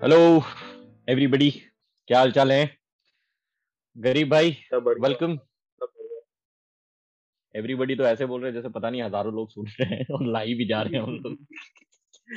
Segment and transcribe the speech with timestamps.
[0.00, 0.18] Hello
[1.08, 1.50] everybody
[2.08, 2.76] क्या हाल चाल है?
[3.96, 5.38] गरीब भाई वेलकम
[7.54, 10.26] एवरीबॉडी तो ऐसे बोल रहे हैं जैसे पता नहीं हज़ारों लोग सुन रहे हैं और
[10.26, 11.46] लाइव भी जा रहे हैं हम लोग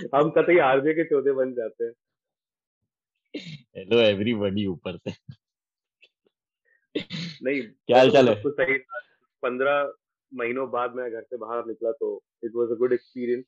[0.15, 1.93] हम कतई आरजे के चौधे बन जाते हैं।
[3.77, 5.11] हेलो एवरीबॉडी ऊपर से।
[7.43, 8.35] नहीं क्या हाल चाल है?
[8.43, 8.77] तो सही
[9.43, 9.93] पंद्रह
[10.31, 13.45] महीनों बाद मैं घर से बाहर निकला तो it was a good experience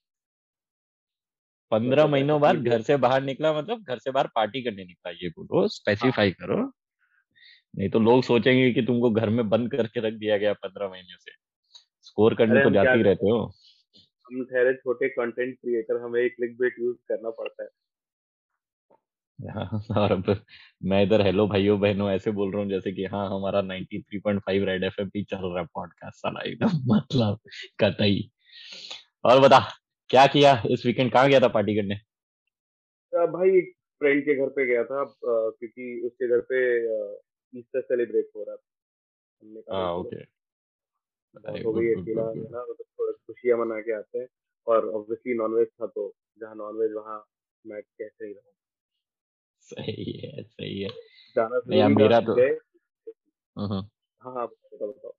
[1.71, 5.30] पंद्रह महीनों बाद घर से बाहर निकला मतलब घर से बाहर पार्टी करने निकला ये
[5.30, 6.71] बोलो स्पेसिफाई हाँ। करो।
[7.75, 11.16] नहीं तो लोग सोचेंगे कि तुमको घर में बंद करके रख दिया गया पंद्रह महीने
[11.19, 11.31] से।
[12.02, 13.53] स्कोर करने तो जाते ही रहते हो।
[14.25, 17.69] हम ठहरे छोटे कंटेंट क्रिएटर हमें एक क्लिक बेट यूज़ करना पड़ता है।
[19.39, 20.45] हाँ, और अब
[20.84, 24.84] मैं इधर हेलो भाइयों बहनों ऐसे बोल रहा हूँ जैसे कि हाँ हमारा 93.5 रेड
[24.84, 27.39] एफएम भी चल रहा है पॉडकास्ट साला एकदम मतलब
[27.80, 28.31] कतई।
[29.25, 29.59] और बता
[30.09, 30.52] क्या किया?
[30.72, 31.95] इस वीकेंड कहाँ गया था पार्टी करने?
[33.13, 36.59] भाई एक फ्रेंड के घर पे गया था क्योंकि उसके घर पे
[37.53, 38.67] ईस्टर सेलिब्रेट हो रहा था।
[39.44, 40.23] हमने कहा ओके
[41.63, 44.28] हो गई अकेला है ना तो थोड़ा खुशियाँ मना के आते हैं।
[44.67, 47.17] और ऑब्वियसली नॉनवेज था तो जहाँ नॉनवेज वहाँ
[47.66, 48.53] मैं कैसे ही रहूँ।
[49.69, 50.89] सही है सही है।
[51.38, 53.81] जाना मेरा तो हम्म।
[54.22, 55.16] हाँ हाँ बताओ बताओ।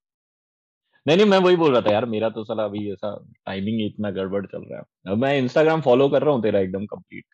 [1.08, 4.10] नहीं नहीं मैं वही बोल रहा था यार मेरा तो साला अभी ऐसा टाइमिंग इतना
[4.10, 7.24] गड़बड़ चल रहा है। अब मैं इंस्टाग्राम फॉलो कर रहा हूँ तेरा एकदम कंप्लीट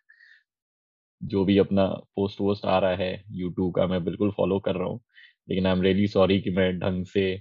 [1.23, 4.89] जो भी अपना पोस्ट वोस्ट आ रहा है यूट्यूब का मैं बिल्कुल फॉलो कर रहा
[4.89, 5.01] हूँ।
[5.49, 7.41] लेकिन आई एम रियली सॉरी कि मैं ढंग से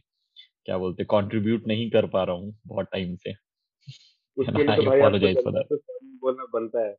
[0.66, 3.34] क्या बोलते कंट्रीब्यूट नहीं कर पा रहा हूँ बहुत टाइम से।
[4.38, 6.96] उसके लिए तो भाई आपको तो बोलना बनता है।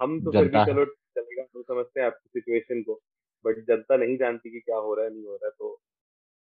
[0.00, 3.00] हम तो फिर भी चलो चलेगा तो समझते हैं आपकी सिचुएशन को।
[3.46, 5.80] बट जनता नहीं जानती कि क्या हो रहा है नहीं हो रहा है तो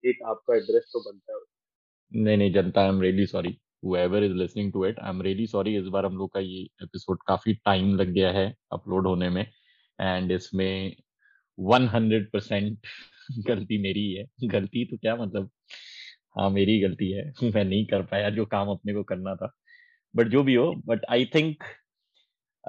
[0.05, 1.41] एक आपका एड्रेस तो बनता है
[2.25, 5.83] नहीं नहीं, जनता I am really sorry whoever is listening to it, i'm really sorry.
[5.83, 9.43] इस बार हम लोग का ये एपिसोड काफ़ी टाइम लग गया है अपलोड होने में
[10.01, 10.97] एंड इसमें
[11.61, 12.79] 100 परसेंट
[13.49, 15.51] गलती मेरी है गलती तो क्या मतलब?
[16.39, 17.25] हाँ मेरी गलती है।
[17.55, 19.53] मैं नहीं कर पाया जो काम अपने को करना था।
[20.17, 21.65] बट जो भी हो बट आई थिंक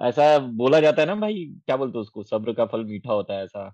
[0.02, 2.24] ऐसा बोला जाता है ना भाई, क्या बोलते उसको?
[2.24, 3.74] सब्र का फल मीठा होता है ऐसा।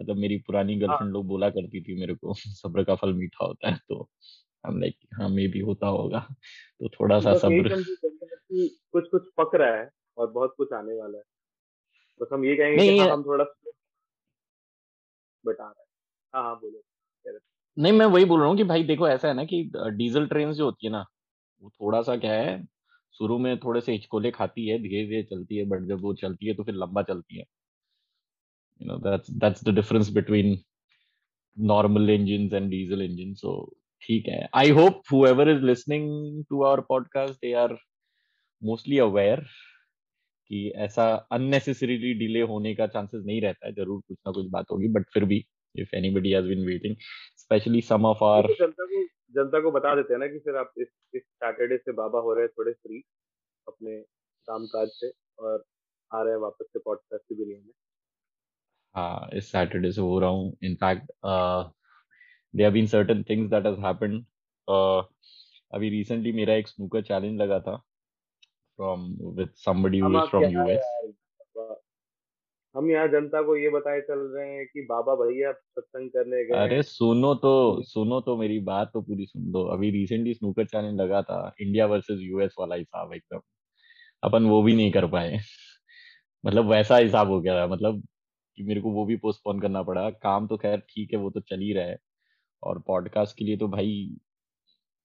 [0.00, 3.44] मतलब मेरी पुरानी गर्लफ्रेंड हाँ। लोग बोला करती थी मेरे को सब्र का फल मीठा
[3.44, 4.08] होता है तो
[4.66, 6.20] हम लाइक हाँ मे भी होता होगा।
[6.80, 7.76] तो थोड़ा सा सब्र
[8.92, 11.24] कुछ कुछ पक रहा है और बहुत कुछ आने वाला है।
[12.20, 13.44] बस हम ये कहेंगे कि हाँ, हम थोड़ा
[15.44, 16.82] बता रहे हाँ। हाँ बोलो।
[17.78, 20.52] नहीं मैं वही बोल रहा हूँ कि भाई देखो ऐसा है ना कि डीजल ट्रेन
[20.52, 21.04] जो होती है ना
[21.62, 22.64] वो थोड़ा सा क्या है
[23.12, 26.46] शुरू में थोड़े से हिचकोले खाती है धीरे धीरे चलती है बट जब वो चलती
[26.46, 27.44] है तो फिर लंबा चलती है।
[28.80, 30.64] You know, that's that's the difference between
[31.56, 33.40] normal engines and diesel engines.
[33.40, 34.48] So, ठीक है.
[34.54, 36.08] I hope whoever is listening
[36.52, 37.78] to our podcast, they are
[38.62, 39.42] mostly aware
[40.48, 43.72] कि ऐसा अननेसेसरीली डिले होने का चांसेस नहीं रहता है.
[43.72, 45.46] ज़रूर कुछ ना कुछ बात होगी बट फिर भी
[45.78, 46.96] if anybody has been waiting
[47.36, 49.04] specially some of our जनता को
[49.36, 52.34] जनता को बता देते हैं ना कि फिर आप इस इस सैटरडे से बाबा हो
[52.34, 53.02] रहे हैं थोड़े फ्री
[53.68, 54.00] अपने
[54.46, 55.64] कामकाज से और
[56.14, 57.72] आ रहे हैं वापस से पॉडकास्ट की दुनिया में।
[58.94, 61.12] हाँ इस सैटरडे से हो रहा हूँ in fact
[62.54, 64.24] there been certain things that has happened
[65.72, 67.76] अभी रिसेंटली मेरा एक स्नूकर चैलेंज लगा था
[68.78, 69.00] from
[69.38, 71.12] with somebody who is from US
[72.74, 76.58] हम यहाँ जनता को ये बताए चल रहे हैं कि बाबा भैया सत्संग करने गए
[76.58, 81.00] अरे सुनो तो सुनो तो मेरी बात तो पूरी सुन दो। अभी रिसेंटली स्नूकर चैलेंज
[81.00, 83.40] लगा था इंडिया वर्सेस यूएस वाला हिसाब एकदम।
[84.22, 85.38] अपन वो भी नहीं कर पाए।
[86.46, 88.02] मतलब वैसा हिसाब हो गया मतलब
[88.56, 91.40] कि मेरे को वो भी पोस्टपोन करना पड़ा। काम तो खैर ठीक है, वो तो
[91.40, 91.98] चल ही रहा है।
[92.62, 94.16] और पॉडकास्ट के लिए तो भाई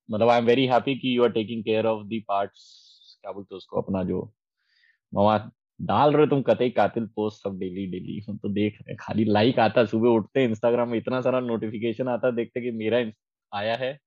[0.09, 3.55] मतलब आई एम वेरी हैप्पी कि you are taking care of the parts क्या बोलते
[3.55, 4.21] उसको, अपना जो
[5.13, 5.37] मामा
[5.79, 9.25] डाल रहे तुम, कतई कातिल पोस्ट सब डेली डेली हम तो देख रहे हैं। खाली
[9.25, 12.99] लाइक आता, सुबह उठते इंस्टाग्राम में इतना सारा नोटिफिकेशन आता, देखते कि मेरा
[13.51, 13.97] आया है।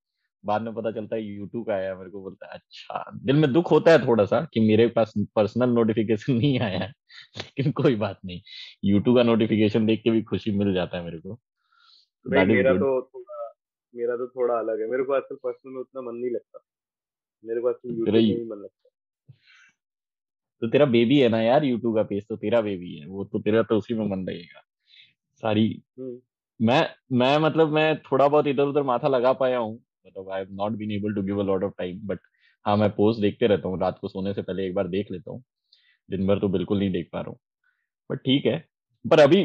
[0.44, 3.52] बाद में पता चलता है यूट्यूब का आया मेरे को बोलता है अच्छा दिल में
[3.52, 6.92] दुख होता है थोड़ा सा कि मेरे पास पर्सनल नोटिफिकेशन नहीं आया है
[7.38, 8.40] लेकिन कोई बात नहीं
[8.84, 13.00] यूट्यूब का नोटिफिकेशन देख के भी खुशी मिल जाता है मेरे को तो मेरा तो
[13.04, 13.48] थोड़ा
[13.94, 16.64] मेरा तो थोड़ा अलग है मेरे को आजकल पर्सनल में उतना मन नहीं लगता
[17.44, 18.82] मेरे को आजकल यूट्यूब में ही मन लगता
[20.62, 23.38] तो तेरा बेबी है ना यार यूट्यूब का पेज तो तेरा बेबी है वो तो
[23.40, 24.60] तेरा तो उसी में मन रहेगा
[25.42, 25.66] सारी
[25.98, 26.20] हम्म।
[26.60, 30.49] मैं मैं मतलब मैं थोड़ा बहुत इधर उधर माथा लगा पाया हूँ मतलब I have
[30.50, 32.20] not been able to give a lot of time but
[32.66, 35.31] हाँ मैं पोस्ट देखते रहता हूँ रात को सोने से पहले एक बार देख लेता
[35.31, 35.43] हूँ।
[36.10, 37.38] दिन भर तो बिल्कुल नहीं देख पा रहा हूँ।
[38.10, 38.58] बट ठीक है।
[39.04, 39.44] पर अभी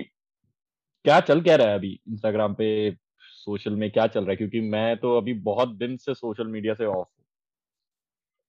[1.05, 4.35] क्या चल क्या रहा है अभी इंस्टाग्राम पे सोशल में क्या चल रहा है?
[4.35, 7.25] क्योंकि मैं तो अभी बहुत दिन से सोशल मीडिया से ऑफ़ हूँ।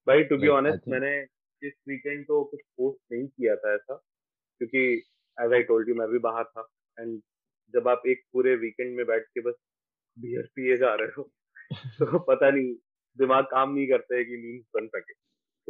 [0.06, 1.22] भाई टू बी ऑनेस्ट मैंने
[1.62, 3.94] इस वीकेंड तो कुछ पोस्ट नहीं किया था ऐसा।
[4.60, 4.78] क्योंकि
[5.38, 6.68] एज आई टोल्ड यू मैं भी बाहर था।
[6.98, 7.20] एंड
[7.74, 9.54] जब आप एक पूरे वीकेंड में बैठ के बस
[10.18, 11.30] बियर पिए जा रहे हो
[11.98, 12.74] तो पता नहीं
[13.18, 15.12] दिमाग काम नहीं करते है कि नींद बन सके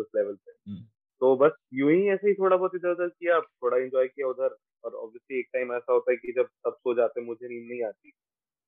[0.02, 0.80] उस लेवल पे। हम्म।
[1.20, 4.56] तो बस यूँ ही ऐसे ही थोड़ा बहुत इधर उधर किया थोड़ा एंजॉय किया उधर
[4.84, 7.84] और ऑब्वियसली एक टाइम ऐसा होता है कि जब सब सो जाते मुझे नींद नहीं
[7.84, 8.10] आती।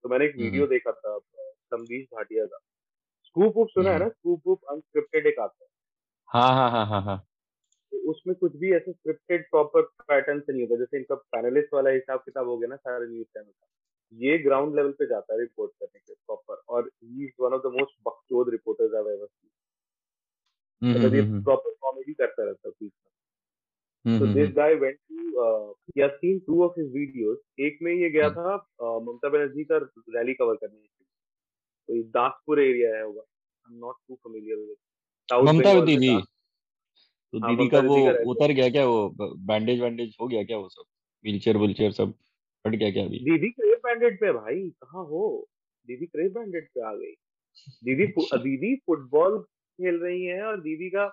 [0.02, 1.18] तो मैंने एक वीडियो हम्म। देखा था
[1.48, 2.58] संदीश भाटिया का।
[3.24, 4.08] स्कूप उप सुना है हम्म। ना?
[4.10, 5.68] स्कूप उप अनस्क्रिप्टेड एक आता है।
[6.26, 7.24] हाँ हाँ हाँ हाँ हाँ।
[7.90, 11.90] तो उसमें कुछ भी ऐसे स्क्रिप्टेड प्रॉपर पैटर्न से नहीं होता जैसे इनका पैनलिस्ट वाला
[11.90, 13.66] हिसाब किताब हो गया ना सारे न्यूज़ चैनल का।
[14.12, 17.62] ये ग्राउंड लेवल पे जाता है रिपोर्ट करने के प्रॉपर और he is one of
[17.62, 19.50] the most बकचोद reporters I ever seen
[20.82, 22.92] मतलब ये प्रॉपर कॉमेडी करता रहता है बीच
[24.04, 25.16] में। तो this guy went to
[25.72, 28.54] he has seen two of his videos एक में ये गया था
[29.00, 31.06] ममता बनर्जी का रैली कवर करने के लिए।
[31.88, 34.76] तो ये दासपुर एरिया है होगा I am not too familiar with
[35.48, 36.08] Mamata didi
[37.32, 37.96] तो हाँ, दीदी का वो
[38.30, 39.08] उतर गया क्या वो?
[39.18, 40.84] बैंडेज वैंडेज हो गया क्या वो सब?
[41.24, 42.14] व्हीलचेयर व्हीलचेयर सब?
[42.66, 43.18] हट गया क्या अभी?
[43.18, 45.48] दीदी क्रेव बैंडेड पे भाई कहाँ हो?
[45.86, 47.12] दीदी क्रेव बैंडेड पे आ गई।
[47.84, 48.06] दीदी
[48.38, 51.06] दीदी फुटबॉल खेल रही है और दीदी का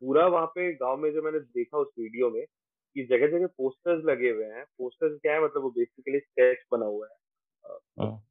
[0.00, 2.44] पूरा वहाँ पे गाँव में जो मैंने देखा उस वीडियो में
[2.94, 5.44] कि जगह जगह पोस्टर्स लगे हुए हैं। पोस्टर्स क्या है?
[5.44, 7.16] मतलब वो बेसिकली स्केच बना हुआ है।
[8.00, 8.24] हाँ।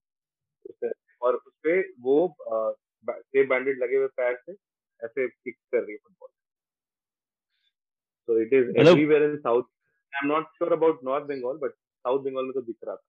[1.22, 2.36] और उसपे वो
[3.10, 4.52] सेफ़ बैंडेड लगे हुए पैर से
[5.06, 6.30] ऐसे किक कर रही है फुटबॉल
[8.30, 9.66] So it is मतलब everywhere in South.
[10.14, 11.74] I'm not sure about North Bengal, but
[12.06, 13.02] South Bengal में तो दिख रहा था।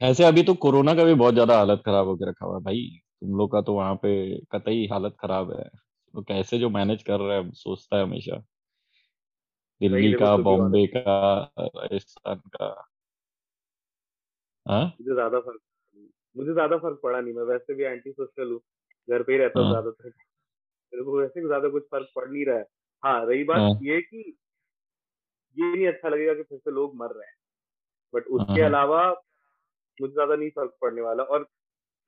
[0.00, 2.82] ऐसे अभी तो कोरोना का भी बहुत ज़्यादा हालत खराब होकर रखा हुआ है भाई।
[3.20, 4.10] तुम लोग का तो वहाँ पे
[4.52, 5.64] कतई हालत खराब है।
[6.14, 8.42] तो कैसे जो मैनेज कर रहा है सोचता है हमेशा।
[9.80, 11.02] दिल्ली का बॉम्बे का
[11.58, 12.86] राजस्थान का।
[14.66, 14.96] हाँ?
[15.00, 15.60] मुझे ज़्यादा फ़र्क
[16.36, 18.60] मुझे ज़्यादा फ़र्क पड़ा नहीं। मैं वैसे भी एंटी सोशल हूँ।
[19.08, 20.08] घर पे ही रहता हूँ हाँ। ज़्यादातर।
[20.92, 22.66] मेरे को वैसे भी ज़्यादा कुछ फ़र्क पड़ नहीं रहा है।
[23.02, 24.36] हाँ रही बात हाँ। ये कि
[25.56, 27.35] ये नहीं अच्छा लगेगा कि फिर से लोग मर रहे हैं।
[28.14, 29.02] बट उसके हाँ। अलावा
[29.98, 31.44] मुझे ज़्यादा नहीं फ़र्क पड़ने वाला। और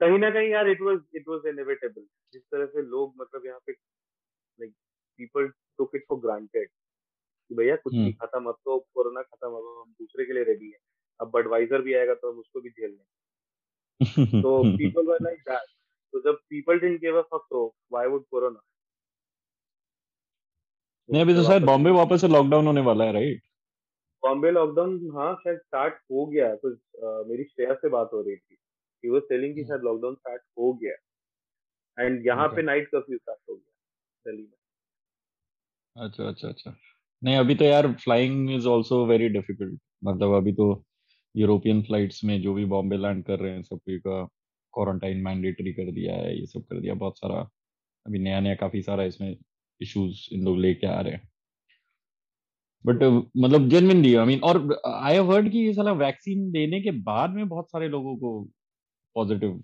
[0.00, 2.02] कहीं ना कहीं यार it was it was inevitable
[2.32, 4.72] जिस तरह से लोग मतलब यहाँ पे like
[5.18, 5.48] people
[5.78, 9.74] took it for granted कि भैया कुछ नहीं हम्म। खत्म अब तो कोरोना खत्म अब
[9.80, 10.78] हम दूसरे के लिए रेडी है।
[11.20, 13.16] अब बडवाइजर भी आएगा तो हम उसको भी झेल लेंगे।
[14.42, 15.76] तो पीपल वर लाइक दैट
[16.12, 18.60] तो जब people didn't give a fuck तो व्हाई वुड कोरोना
[21.08, 23.42] नहीं अभी तो शायद बॉम्बे वापस से लॉकडाउन होने वाला है राइट
[24.22, 26.70] बॉम्बे लॉकडाउन हाँ शायद स्टार्ट हो गया तो
[27.24, 28.56] मेरी श्रेया से बात हो रही थी।
[29.04, 30.94] ही वाज टेलिंग कि शायद लॉकडाउन स्टार्ट हो गया
[31.98, 33.72] एंड यहाँ पे नाइट कर्फ्यू स्टार्ट हो गया
[34.24, 34.52] दिल्ली में।
[35.96, 36.74] अच्छा अच्छा अच्छा।
[37.22, 40.66] नहीं अभी तो यार flying is also very difficult मतलब अभी तो
[41.34, 44.22] यूरोपियन फ्लाइट्स में जो भी बॉम्बे लैंड कर रहे हैं सबकी का
[44.74, 47.40] क्वारंटाइन मैंडेटरी कर दिया है ये सब कर दिया बहुत सारा
[48.06, 49.36] अभी नया नया काफ़ी सारा इसमें
[49.80, 51.28] इश्यूज़ इन लोग लेके आ रहे हैं।
[52.86, 53.02] बट
[53.36, 57.30] मतलब जेनविनली आई मीन और आई हैव हर्ड कि ये साला वैक्सीन देने के बाद
[57.30, 58.42] में बहुत सारे लोगों को
[59.14, 59.62] पॉजिटिव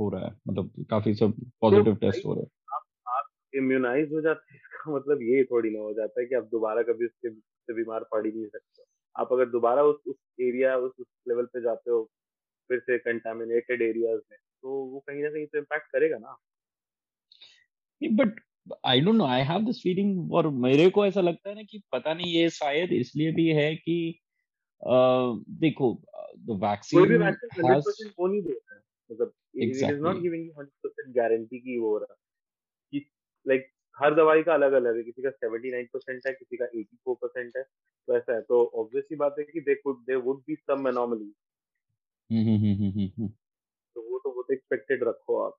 [0.00, 2.50] हो रहा है। मतलब काफ़ी सब पॉजिटिव तो टेस्ट हो रहे हैं।
[3.54, 6.82] इम्यूनाइज हो जाते हैं। इसका मतलब ये थोड़ी ना हो जाता है कि आप दोबारा
[6.82, 8.82] कभी उसके से बीमार पड़ ही नहीं सकते।
[9.16, 12.10] आप अगर दोबारा उस उस एरिया उस उस लेवल पे जाते हो
[12.68, 16.36] फिर से कंटामिनेटेड एरियाज़ में तो वो कहीं ना कहीं तो इम्पैक्ट करेगा ना।
[18.02, 18.40] But
[18.86, 21.82] I don't know I have this feeling और मेरे को ऐसा लगता है ना कि
[21.92, 24.18] पता नहीं ये शायद इसलिए भी है कि
[25.50, 26.02] देखो
[26.38, 28.82] द वैक्सीन कोई भी वैक्सीन 100% हो नहीं देता
[29.12, 32.14] मतलब it is not giving you 100% guarantee की वो हो रहा
[32.92, 33.10] कि
[33.48, 37.62] लाइक हर दवाई का अलग अलग है किसी का 79% है किसी का 84% है
[38.06, 41.34] तो ऐसा है। तो ऑब्वियसली बात है कि they could they would be some anomaly
[43.94, 45.52] तो वो तो वो तो एक्सपेक्टेड रखो आप।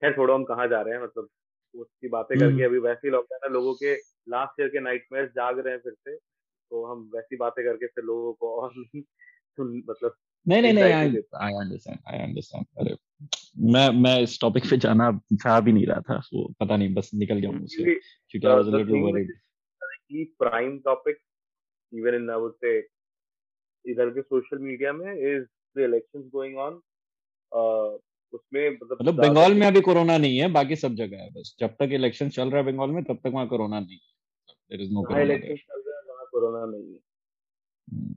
[0.00, 1.02] खैर थोड़ा हम कहाँ जा रहे हैं?
[1.02, 1.28] मतलब
[1.74, 3.94] उसकी बातें करके हम्म। अभी वैसे ही लॉकडाउन है लोगों के
[4.28, 8.04] लास्ट ईयर के नाइटमेयर्स जाग रहे हैं फिर से तो हम वैसी बातें करके फिर
[8.04, 8.72] लोगों को और
[9.58, 10.16] सुन मतलब
[10.46, 12.96] नहीं नहीं नहीं आई अंडरस्टैंड आई अंडरस्टैंड अरे
[13.72, 17.10] मैं मैं इस टॉपिक पे जाना चाह भी नहीं रहा था वो पता नहीं बस
[17.14, 21.18] निकल गया मुझसे क्योंकि I was a little worried की prime topic
[21.92, 22.78] even in I would say
[23.84, 25.44] इधर के सोशल मीडिया में is
[25.76, 26.80] the elections going on
[28.34, 31.74] उसमें मतलब मतलब बंगाल में अभी कोरोना नहीं है बाकी सब जगह है बस। जब
[31.80, 33.98] तक इलेक्शन चल रहा है बंगाल में तब तक वहाँ कोरोना नहीं
[34.70, 36.98] there is no corona election चल रहा है वहाँ कोरोना नहीं है।
[37.88, 38.14] हम्म।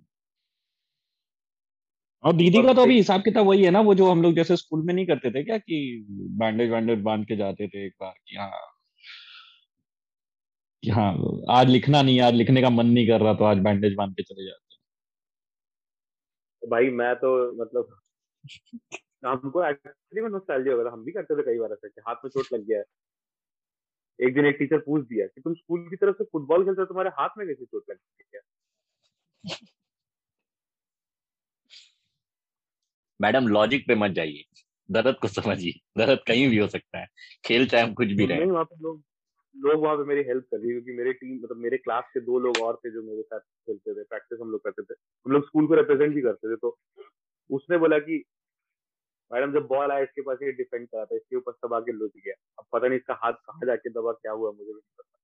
[2.23, 4.55] और दीदी का तो अभी हिसाब किताब वही है ना वो जो हम लोग जैसे
[4.57, 6.05] स्कूल में नहीं करते थे क्या कि
[6.39, 8.51] बैंडेज वैंडेज बाँध के जाते थे एक बार कि हाँ
[10.83, 11.11] कि हाँ
[11.49, 14.23] आज लिखना नहीं आज लिखने का मन नहीं कर रहा तो आज बैंडेज बाँध के
[14.23, 14.65] चले जाते
[16.61, 17.29] भाई मैं तो
[17.61, 17.99] मतलब
[19.31, 22.15] हमको एक्चुअली में नॉस्टैल्जिया हो गया हम भी करते थे कई बार ऐसे कि हाथ
[22.15, 22.85] में चोट लग गया। है
[24.21, 26.85] एक दिन एक टीचर पूछ दिया कि तुम स्कूल की तरफ़ से फुटबॉल खेलते हो
[26.85, 28.41] तुम्हारे हाथ में कैसी चोट लग गई है?
[33.21, 34.43] मैडम लॉजिक पे मत जाइए।
[34.91, 37.07] दर्द को समझिए। दर्द कहीं भी हो सकता है।
[37.45, 39.03] खेल चाहे हम कुछ भी रहे। वहाँ पे लोग
[39.57, 42.39] लोग वहाँ पे मेरी हेल्प कर रही क्योंकि मेरे टीम मतलब मेरे क्लास के दो
[42.39, 44.93] लोग और थे जो मेरे साथ खेलते थे प्रैक्टिस हम लोग करते थे।
[45.25, 46.79] हम लोग स्कूल को रिप्रेजेंट भी करते थे तो
[47.51, 48.23] उसने बोला कि
[49.31, 52.11] मैडम जब बॉल आया इसके पास ये डिफेंड करा था इसके ऊपर सब आगे लुट
[52.17, 55.15] गया। अब पता नहीं इसका हाथ कहाँ जाके दबा क्या हुआ मुझे भी नहीं पता।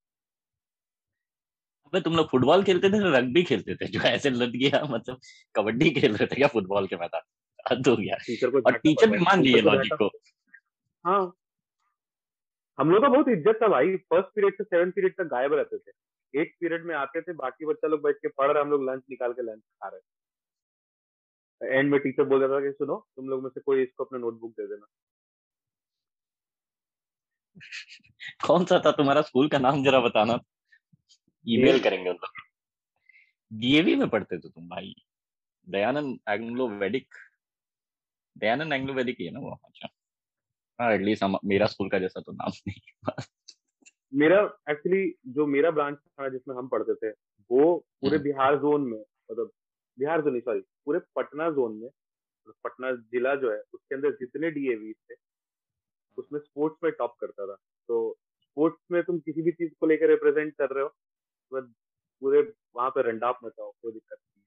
[1.86, 5.20] अबे तुम लोग फुटबॉल खेलते थे रग्बी खेलते थे जो ऐसे लट गया मतलब
[5.56, 7.22] कबड्डी खेल रहे थे क्या फुटबॉल के मैदान?
[7.72, 10.08] हद हो गया। टीचर को और टीचर भी मान लिए लॉजिक को
[11.06, 11.34] हाँ।
[12.78, 15.78] हम लोग का बहुत इज़्ज़त था भाई फ़र्स्ट पीरियड से सेवन पीरियड तक गायब रहते
[15.78, 15.92] थे।
[16.34, 19.04] एक पीरियड में आते थे बाकी बच्चा लोग बैठ के पढ़ रहे हम लोग लंच
[19.10, 20.00] निकाल के लंच खा रहे
[21.64, 24.20] एंड में टीचर बोल रहा था कि सुनो तुम लोग में से कोई इसको अपना
[24.20, 24.88] नोटबुक दे देना।
[28.48, 30.40] कौन सा था तुम्हारा स्कूल का नाम जरा बताना?
[31.48, 32.42] ईमेल करेंगे उन लोग।
[33.54, 34.96] डीएवी में पढ़ते थे तुम भाई।
[35.70, 37.08] दयानंद एंग्लो वेडिक
[38.38, 39.60] दयानंद एंग्लो वैदिक ही है ना वो?
[39.66, 39.88] अच्छा।
[40.80, 43.24] हाँ एटलीस्ट मेरा स्कूल का जैसा तो नाम नहीं
[44.14, 47.12] मेरा एक्चुअली जो मेरा ब्रांच था जिसमें हम पढ़ते थे
[47.52, 49.52] वो पूरे हम्म। बिहार जोन में मतलब
[50.00, 54.52] बिहार जोन सॉरी पूरे पटना जोन में मतलब पटना जिला जो है उसके अंदर जितने
[54.52, 55.16] डीएवी थे
[56.18, 57.56] उसमें स्पोर्ट्स में टॉप करता था।
[57.88, 60.90] तो स्पोर्ट्स में तुम किसी भी चीज़ को लेकर रिप्रेजेंट कर रहे हो
[61.52, 61.62] तो
[62.22, 64.44] पूरे वहाँ पे रंडाप मचाओ कोई दिक्कत नहीं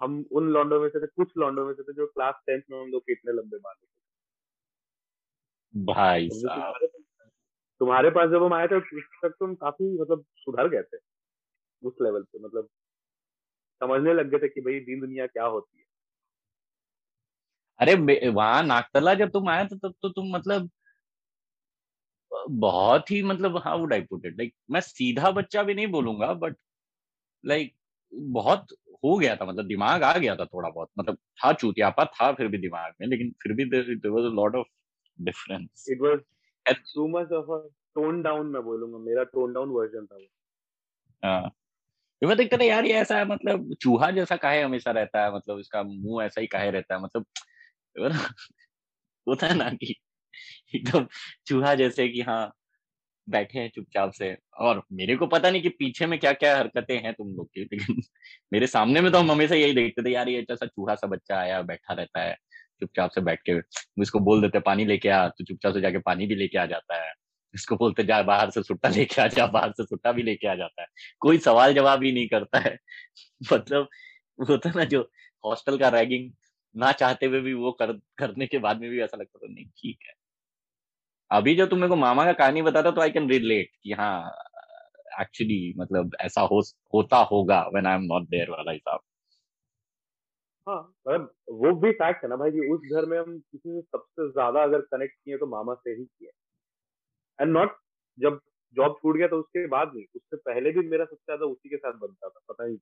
[0.00, 2.80] हम उन लॉन्डो में से थे कुछ लॉन्डो में से थे जो क्लास टेंथ में
[2.80, 3.86] हम लोग के इतने लंबे बाल थे।
[5.74, 6.88] भाई साहब।
[7.80, 10.98] तुम्हारे पास जब हम आए थे उस तक तुम काफ़ी मतलब सुधर गए थे
[11.82, 12.68] उस लेवल पे मतलब
[13.80, 15.84] समझने लग गए थे कि भाई दीन दुनिया क्या होती है।
[17.80, 20.70] अरे वहाँ नागतला जब तुम आया थे तब तो तुम मतलब
[22.50, 26.32] बहुत ही मतलब how would I put it like मैं सीधा बच्चा भी नहीं बोलूँगा
[26.34, 26.56] बट
[27.46, 27.74] लाइक
[28.14, 28.66] बहुत
[29.04, 32.48] हो गया था मतलब दिमाग आ गया था थोड़ा बहुत मतलब था चूतियापा था फिर
[32.48, 34.66] भी दिमाग में लेकिन फिर भी there was a lot of
[35.20, 36.18] difference it was
[36.94, 40.26] too much of a tone down मैं बोलूँगा मेरा टोन डाउन वर्जन था वो।
[41.24, 41.50] हाँ।
[42.22, 45.82] मैं देखता था यार, ये ऐसा मतलब चूहा जैसा काहे हमेशा रहता है मतलब इसका
[45.84, 47.26] मुँह ऐसा ही काहे रहता है मतलब
[49.26, 49.94] होता है ना कि
[50.74, 51.06] एकदम
[51.46, 52.52] चूहा जैसे कि हाँ
[53.28, 56.96] बैठे हैं चुपचाप से। और मेरे को पता नहीं कि पीछे में क्या क्या हरकतें
[56.98, 58.02] हैं तुम लोग की, लेकिन
[58.52, 61.38] मेरे सामने में तो हम हमेशा यही देखते थे, यार ये जैसा चूहा सा बच्चा
[61.38, 62.34] आया, बैठा रहता है,
[62.80, 63.58] चुपचाप से बैठ के
[64.02, 67.02] इसको बोल देते, पानी लेके आ तो चुपचाप से जाके पानी भी लेके आ जाता
[67.04, 67.12] है।
[67.54, 70.54] इसको बोलते जा बाहर से सुट्टा लेके आ जा, बाहर से सुट्टा भी लेके आ
[70.56, 70.86] जाता है।
[71.20, 72.76] कोई सवाल जवाब ही नहीं करता है।
[73.42, 73.88] मतलब
[74.38, 75.02] होता ना, जो
[75.44, 76.30] हॉस्टल का रैगिंग
[76.74, 79.66] ना चाहते हुए भी वो कर, करने के बाद में भी ऐसा लगता था, नहीं,
[79.68, 80.14] ठीक है।
[81.30, 84.30] अभी जो तुम मेरे को मामा का कहानी बताता तो आई कैन रिलेट कि हाँ
[85.20, 86.60] एक्चुअली मतलब ऐसा हो,
[86.94, 89.00] होता होगा when I am not there वाला हिसाब।
[90.66, 91.30] हाँ मतलब
[91.60, 94.62] वो भी फैक्ट है ना भाई कि उस घर में हम किसी से सबसे ज़्यादा
[94.62, 96.30] अगर कनेक्ट किए तो मामा से ही किए।
[97.40, 97.76] एंड नॉट
[98.18, 98.40] जब
[98.76, 101.76] जॉब छूट गया तो उसके बाद नहीं उससे पहले भी मेरा सबसे ज़्यादा उसी के
[101.76, 102.78] साथ बनता था पता नहीं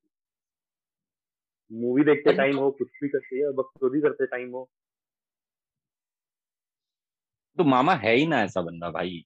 [1.70, 4.68] मूवी देखते टाइम तो हो कुछ भी करते या बकचोदी करते टाइम हो।
[7.58, 9.24] तो मामा है ही ना ऐसा बंदा भाई।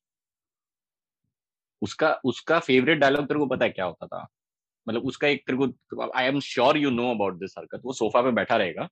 [1.83, 4.27] उसका उसका फेवरेट डायलॉग तेरे को पता है क्या होता था?
[4.87, 8.23] मतलब उसका एक तेरे को I am sure you know about this हरकत। वो सोफा
[8.23, 8.89] पे बैठा रहेगा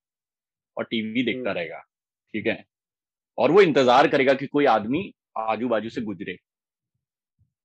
[0.76, 1.78] और टीवी देखता हम्म। रहेगा
[2.34, 2.64] ठीक है?
[3.38, 5.02] और वो इंतज़ार करेगा कि कोई आदमी
[5.42, 6.36] आजू बाजू से गुजरे।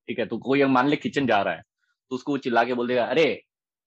[0.09, 1.61] ठीक है तो कोई मान ले किचन जा रहा है
[2.11, 3.25] तो उसको चिल्ला के बोल देगा अरे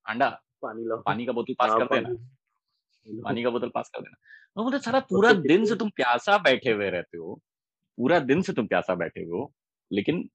[0.07, 0.29] अंडा
[0.63, 4.17] पानी लो पानी का बोतल पास हाँ, कर देना। पानी। का बोतल पास कर देना।
[4.57, 7.35] तो बोलते सारा पूरा दिन से तुम प्यासा बैठे हुए रहते हो
[7.99, 9.53] पूरा दिन से तुम प्यासा बैठे हुए हो
[9.91, 10.29] लेकिन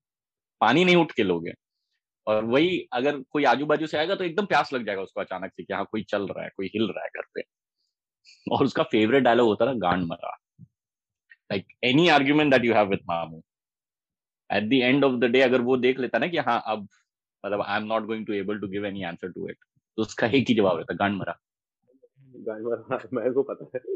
[0.61, 1.53] पानी नहीं उठ के लोगे।
[2.27, 5.53] और वही अगर कोई आजू बाजू से आएगा तो एकदम प्यास लग जाएगा उसको अचानक
[5.53, 7.43] से कि हाँ कोई चल रहा है कोई हिल रहा है घर पे।
[8.51, 10.35] और उसका फेवरेट डायलॉग होता था गांड मरा।
[11.53, 13.41] Like any argument that you have with मामू
[14.49, 16.87] at the end of the day अगर वो देख लेता ना कि हाँ अब
[17.43, 19.57] मतलब I am not going to able to give any answer to it
[19.97, 21.39] तो उसका एक ही जवाब रहता गांड मरा
[22.47, 23.95] गांड मरा मेरे को पता है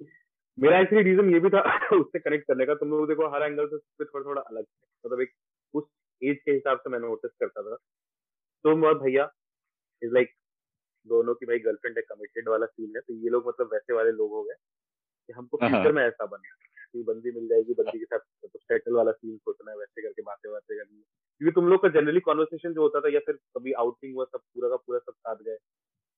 [0.57, 1.61] मेरा एक्चुअली रीजन ये भी था
[1.95, 4.65] उससे कनेक्ट करने का तुम लोग देखो हर एंगल से थोड़ा थोड़ा अलग
[5.05, 5.33] मतलब एक
[5.73, 5.83] उस
[6.21, 7.75] एज के हिसाब से मैं नोटिस करता था
[8.65, 9.29] तुम और भैया
[10.01, 10.33] इज़ लाइक
[11.07, 14.11] दोनों की भाई गर्लफ्रेंड है कमिटेड वाला सीन है तो ये लोग मतलब वैसे वाले
[14.11, 14.55] लोग हो गए
[15.29, 16.55] कि हमको फ्यूचर। में ऐसा बनना
[16.95, 20.21] है बंदी मिल जाएगी बंदी के साथ तो सेटल वाला सीन सोचना है वैसे करके
[20.21, 21.03] बातें बातें करनी है।
[21.41, 24.39] क्योंकि तुम लोग का जनरली कॉन्वर्सेशन जो होता था या फिर कभी आउटिंग हुआ सब
[24.39, 25.57] पूरा का पूरा सब साथ गए।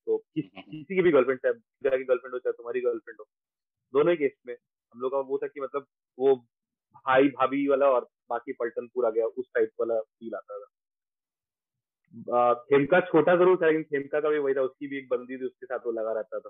[0.08, 0.46] तो किस,
[0.86, 3.26] की भी गर्लफ्रेंड चाहे की गर्लफ्रेंड हो चाहे तुम्हारी गर्लफ्रेंड हो
[3.94, 5.86] दोनों ही केस में हम लोग का वो था कि मतलब
[6.20, 6.36] वो
[7.06, 10.66] भाई भाभी वाला और बाकी पलटन पूरा गया उस टाइप वाला फील आता था।
[12.54, 15.46] खेमका छोटा ज़रूर था लेकिन खेमका का भी वही था उसकी भी एक बंदी थी
[15.46, 16.50] उसके साथ वो लगा रहता था।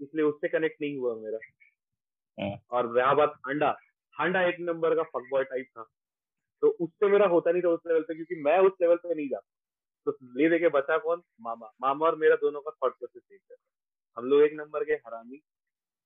[0.00, 1.38] इसलिए उससे कनेक्ट नहीं हुआ मेरा।
[2.70, 3.76] और रहा बात हांडा
[4.14, 5.82] हांडा एक नंबर का फकबॉय टाइप था।
[6.62, 9.28] तो उससे मेरा होता नहीं था उस लेवल पे क्योंकि मैं उस लेवल पे नहीं
[9.28, 9.48] जाता।
[10.06, 11.22] तो ले देके बचा कौन?
[11.40, 13.56] मामा। मामा और मेरा दोनों का थॉट प्रोसेस एक है
[14.16, 15.40] हम लोग एक नंबर के हरामी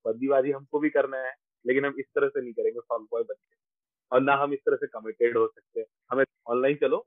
[0.06, 1.34] बद्दीबाजी हमको भी करना है
[1.66, 3.56] लेकिन हम इस तरह से नहीं करेंगे फॉक बॉय बन के।
[4.12, 7.06] और ना हम इस तरह से कमिटेड हो सकते हैं। हमें ऑनलाइन चलो।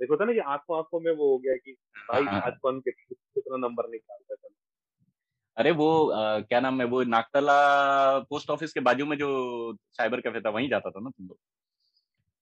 [0.00, 2.58] देखो था ना कि आँखों आँखों में वो हो गया कि भाई हाँ, हाँ। आज
[2.62, 4.48] कौन कितना नंबर निकालता है।
[5.56, 7.56] अरे वो आ, क्या नाम है वो नागतला
[8.30, 9.28] पोस्ट ऑफ़िस के बाजू में जो
[9.92, 11.38] साइबर कैफ़े था वहीं जाता था ना तुम लोग।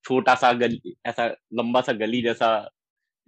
[0.04, 2.48] छोटा सा गली ऐसा लंबा सा गली जैसा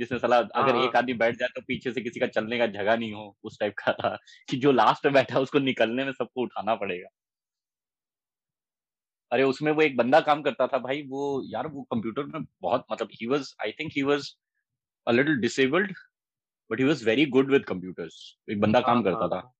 [0.00, 2.66] जिसमें सला अगर हाँ, एक आदमी बैठ जाए तो पीछे से किसी का चलने का
[2.69, 4.16] जगह नहीं हो उस टाइप का था
[4.49, 7.09] कि जो लास्ट में बैठा उसको निकलने में सबको उठाना पड़ेगा।
[9.33, 12.85] अरे उसमें वो एक बंदा काम करता था भाई वो यार वो कंप्यूटर में बहुत
[12.93, 14.31] मतलब he was I think he was
[15.07, 15.95] a little disabled
[16.71, 19.52] but he was very good with computers एक बंदा काम हाँ, करता हाँ, था।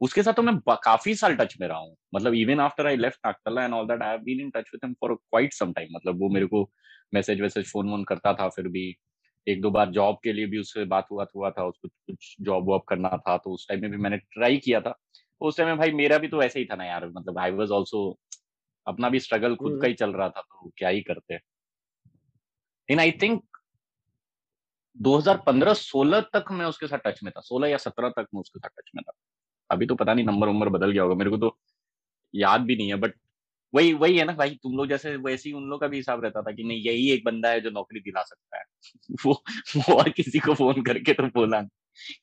[0.00, 3.18] उसके साथ तो मैं काफ़ी साल टच में रहा हूँ। मतलब even after I left
[3.26, 5.88] Nagtala and all that I have been in touch with him for quite some time
[5.92, 6.70] मतलब वो मेरे को
[7.14, 8.84] मैसेज वैसेज फ़ोन वोन करता था फिर भी
[9.46, 12.68] एक दो बार जॉब के लिए भी उससे बात हुआ हुआ था उसको कुछ जॉब
[12.68, 15.68] वॉब करना था तो उस टाइम में भी मैंने ट्राई किया था। तो उस टाइम
[15.68, 18.18] में भाई मेरा भी तो ऐसे ही था ना यार मतलब आई वाज आल्सो
[18.86, 23.10] अपना भी स्ट्रगल खुद का ही चल रहा था तो क्या ही करते लेकिन आई
[23.22, 23.42] थिंक
[24.96, 28.68] 2015-16 तक मैं उसके साथ टच में था 16 या 17 तक मैं उसके साथ
[28.68, 29.12] टच में था।
[29.70, 31.56] अभी तो पता नहीं नंबर वंबर बदल गया होगा मेरे को तो
[32.34, 33.14] याद भी नहीं है बट
[33.74, 36.24] वही वही है ना भाई तुम लोग जैसे वैसे ही उन लोग का भी हिसाब
[36.24, 38.64] रहता था कि नहीं यही एक बंदा है जो नौकरी दिला सकता है।
[39.26, 39.32] वो
[39.76, 41.60] वो और किसी को फ़ोन करके तो बोला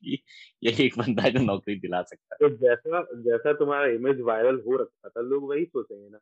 [0.04, 4.62] यही एक बंदा है जो नौकरी दिला सकता है। तो जैसा जैसा तुम्हारा इमेज वायरल
[4.68, 6.20] हो रखा था लोग वही सोचेंगे ना।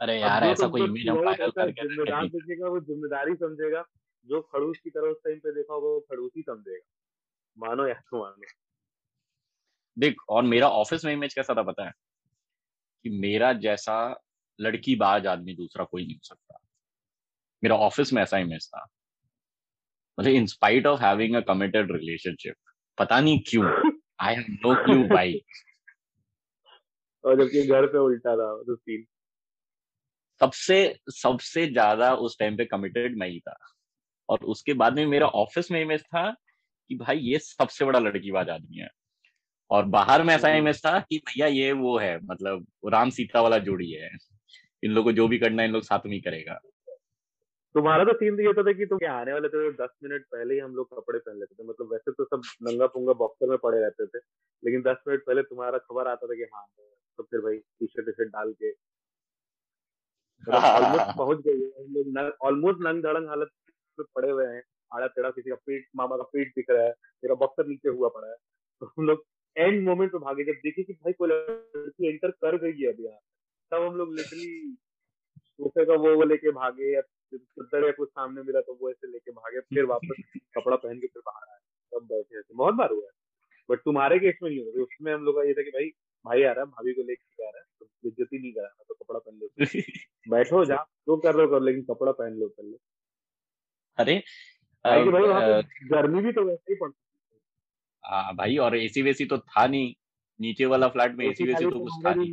[0.00, 3.84] अरे यार ऐसा कोई इमेज हम वायरल करके जिम्मेदार देखेगा वो ज़िम्मेदारी समझेगा
[4.26, 6.84] जो खड़ूस की तरह उस टाइम पे देखा होगा वो खड़ूस ही समझेगा।
[7.58, 8.46] मानो या तो मानो।
[9.98, 11.92] देख और मेरा ऑफ़िस में इमेज कैसा था पता है?
[13.04, 13.96] कि मेरा जैसा
[14.60, 16.58] लड़की बाज आदमी दूसरा कोई नहीं हो सकता।
[17.62, 18.86] मेरा ऑफ़िस में ऐसा इमेज था।
[20.20, 22.54] मतलब in spite of having a committed relationship
[22.98, 23.64] पता नहीं क्यों
[24.20, 25.40] आई हैव नो क्लू भाई
[27.24, 29.04] और जबकि घर पे उल्टा था तो सीन
[30.40, 33.56] सबसे सबसे ज़्यादा उस टाइम पे कमिटेड मैं ही था।
[34.28, 36.30] और उसके बाद में मेरा ऑफ़िस में इमेज था
[36.88, 38.88] कि भाई ये सबसे बड़ा लड़कीबाज आदमी है।
[39.70, 43.58] और बाहर में ऐसा इमेज था कि भैया ये वो है मतलब राम सीता वाला
[43.58, 44.10] जोड़ी है।
[44.82, 46.58] इन लोगों को जो भी करना है इन लोग साथ में करेगा।
[47.74, 50.54] तुम्हारा तो सीन तो ये था कि तुम आने वाले थे तो दस मिनट पहले
[50.54, 53.58] ही हम लोग कपड़े पहन लेते थे। मतलब वैसे तो सब नंगा पुंगा बॉक्सर में
[53.58, 54.18] पड़े रहते थे
[54.64, 56.66] लेकिन दस मिनट पहले तुम्हारा खबर आता था कि हाँ
[57.18, 58.70] तो फिर भाई टी शर्ट शर्ट डाल के
[60.52, 63.48] ऑलमोस्ट पहुँच गए ऑलमोस्ट नंग धड़ंग हालत
[63.98, 64.62] में पड़े हुए हैं।
[64.94, 66.90] आड़ा टेढ़ा किसी का पेट मामा का पेट दिख रहा है
[67.22, 68.36] मेरा बॉक्सर नीचे हुआ पड़ा है।
[68.82, 69.24] तो हम लोग
[69.56, 73.04] एंड मोमेंट पे भागे जब देखे कि भाई कोई लड़की एंटर कर गई है अभी
[73.04, 73.20] यहाँ
[73.72, 74.76] तब हम लोग लिटरली
[75.48, 77.00] सोफे का वो लेके भागे या
[77.32, 80.22] चद्दर या कुछ सामने मिला तो वो ऐसे लेके भागे फिर वापस
[80.56, 81.58] कपड़ा पहन के फिर बाहर आए
[81.92, 83.12] तब बैठे थे बहुत बार हुआ है।
[83.68, 85.90] बट तुम्हारे केस में नहीं हुआ उसमें हम लोग का ये था कि भाई
[86.24, 88.84] भाई आ रहा है भाभी को लेके आ रहा है तो इज़्ज़त ही नहीं कराना
[88.88, 89.48] तो कपड़ा पहन लो।
[90.30, 90.76] बैठो जा
[91.06, 92.76] जो कर लो कर लेकिन कपड़ा पहन लो पहले।
[93.98, 94.22] अरे
[94.84, 95.04] भाई
[95.88, 97.00] गर्मी भी तो वैसे ही पड़ती
[98.04, 99.94] हाँ। भाई और एसी वेसी तो था नहीं।
[100.40, 102.32] नीचे वाला फ्लैट में एसी वेसी तो कुछ था नहीं।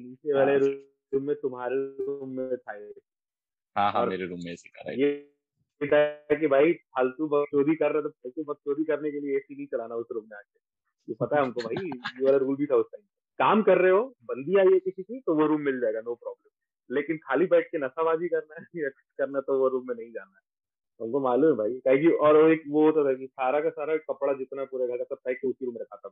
[0.00, 0.72] नीचे वाले रूम
[1.12, 2.72] हाँ। में तुम्हारे रूम में था
[3.76, 5.12] हाँ हाँ मेरे रूम में एसी का ये
[6.36, 9.94] कि भाई फालतू बकचोदी कर रहे तो फालतू बकचोदी करने के लिए एसी नहीं चलाना
[9.94, 10.58] उस रूम में आके।
[11.08, 13.04] ये पता है हमको भाई ये वाला रूल भी था उस टाइम
[13.38, 16.14] काम कर रहे हो बंदी आई है किसी की तो वो रूम मिल जाएगा नो
[16.14, 20.38] प्रॉब्लम लेकिन खाली बैठ के नशाबाजी करना है करना तो वो रूम में नहीं जाना।
[20.38, 20.51] है
[21.02, 24.32] हमको मालूम है भाई। क्या और एक वो होता था कि सारा का सारा कपड़ा
[24.32, 26.10] जितना पूरे घर का सब पैक के उसी रूम में रखा था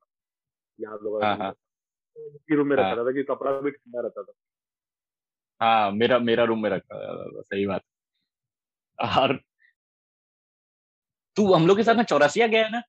[0.81, 1.51] यहाँ लोग हाँ, हाँ।
[2.17, 4.33] उसी रूम में रखा हाँ। था कि कपड़ा भी ठंडा रहता था।
[5.61, 7.83] हाँ मेरा मेरा रूम में रखा था सही बात।
[9.19, 9.41] और
[11.37, 12.83] तू हम लोग के साथ में चौरासिया गया है ना?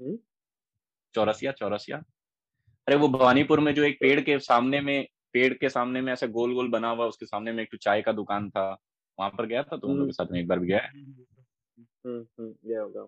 [0.00, 0.18] हम्म?
[1.14, 1.98] चौरसिया चौरसिया।
[2.86, 6.26] अरे वो भवानीपुर में जो एक पेड़ के सामने में पेड़ के सामने में ऐसा
[6.26, 8.76] गोल गोल बना हुआ उसके सामने में एक चाय का दुकान था।
[9.18, 10.90] वहाँ पर गया था तुम लोग के साथ में एक बार भी गया है।
[12.06, 13.06] गया होगा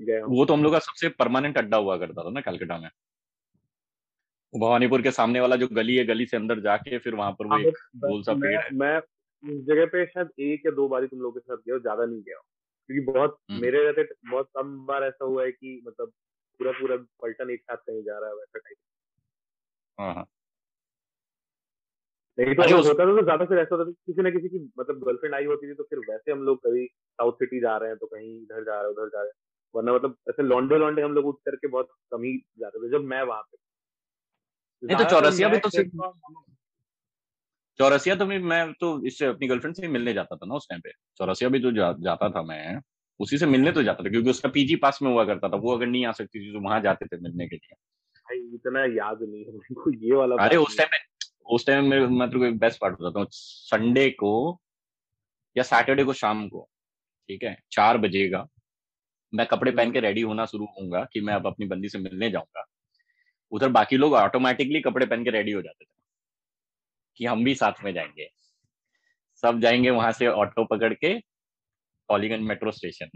[0.00, 2.88] गया वो तो हम लोग का सबसे परमानेंट अड्डा हुआ करता था ना कलकत्ता में।
[4.54, 7.52] भवानीपुर के सामने वाला जो गली है गली से अंदर जाके फिर वहाँ पर वो
[7.52, 11.02] हाँ, एक गोल सा पेड़ है। मैं उस जगह पे शायद एक या दो बार
[11.02, 12.38] ही तुम लोग के साथ गया ज़्यादा नहीं गया
[12.88, 16.12] क्योंकि बहुत हम्म। मेरे रहते बहुत कम बार ऐसा हुआ है कि मतलब
[16.60, 18.76] पूरा पूरा पलटन एक साथ कहीं जा रहा है वैसा टाइप
[19.98, 20.26] हाँ, हाँ।
[22.38, 24.98] नहीं तो होता था तो ज़्यादा फिर ऐसा होता था किसी ना किसी की मतलब
[24.98, 27.98] गर्लफ्रेंड आई होती थी तो फिर वैसे हम लोग कभी साउथ सिटी जा रहे हैं
[27.98, 29.34] तो कहीं इधर जा रहे हैं उधर जा रहे हैं।
[29.74, 33.04] वरना मतलब ऐसे लॉन्डे लॉन्डे हम लोग उठ करके बहुत कम ही जाते थे जब
[33.04, 33.58] मैं वहाँ पे
[34.82, 35.68] नहीं तो चौरसिया भी तो
[37.78, 40.80] चौरसिया तो मैं मैं तो इससे अपनी गर्लफ्रेंड से मिलने जाता था ना उस टाइम
[40.80, 42.80] पे। चौरसिया भी तो जा, जाता था मैं।
[43.20, 45.74] उसी से मिलने तो जाता था क्योंकि उसका पीजी पास में हुआ करता था वो
[45.76, 47.74] अगर नहीं आ सकती थी तो वहाँ जाते थे मिलने के लिए।
[48.26, 49.52] भाई इतना याद नहीं है
[50.06, 50.98] ये वाला अरे उस टाइम में
[51.48, 54.60] उस टाइम में मैं तो बेस्ट पार्ट बताता हूँ। संडे को
[55.56, 56.68] या सैटरडे को शाम को,
[57.28, 57.56] ठीक है?
[57.72, 58.46] चार बजेगा
[59.34, 62.30] मैं कपड़े पहन के रेडी होना शुरू होऊँगा कि मैं अब अपनी बंदी से मिलने
[62.30, 62.64] जाऊँगा।
[63.52, 66.02] उधर बाकी लोग ऑटोमेटिकली कपड़े पहन के रेडी हो जाते थे
[67.16, 68.28] कि हम भी साथ में जाएँगे।
[69.42, 71.18] सब जाएँगे वहाँ से ऑटो पकड़ के
[72.08, 73.08] पॉलीगंज मेट्रो स्टेशन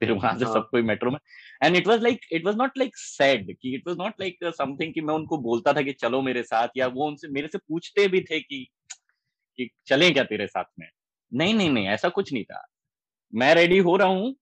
[0.00, 0.54] फिर वहाँ से हाँ.
[0.54, 1.18] सब कोई मेट्रो में।
[1.62, 4.94] And it was like it was not like sad कि it was not like something
[4.94, 8.08] कि मैं उनको बोलता था कि चलो मेरे साथ या वो उनसे मेरे से पूछते
[8.08, 8.66] भी थे कि
[9.58, 10.88] कि चलें क्या तेरे साथ में?
[11.32, 12.64] नहीं नहीं नहीं ऐसा कुछ नहीं था।
[13.32, 14.34] मैं रेडी हो रहा हूँ।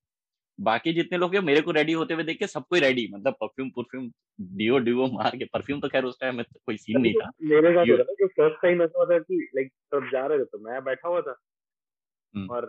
[0.59, 4.11] बाकी जितने लोग मेरे को रेडी होते हुए देख के सबको रेडी मतलब परफ्यूम परफ्यूम
[4.41, 7.73] डिओ डिओ मार के। परफ्यूम तो खैर उस टाइम में कोई सीन नहीं था। मेरे
[7.73, 10.59] साथ होता था कि फ़र्स्ट टाइम ऐसा होता कि लाइक सब जा रहे थे तो
[10.59, 11.37] मैं बैठा हुआ था।
[12.35, 12.67] हम्म। और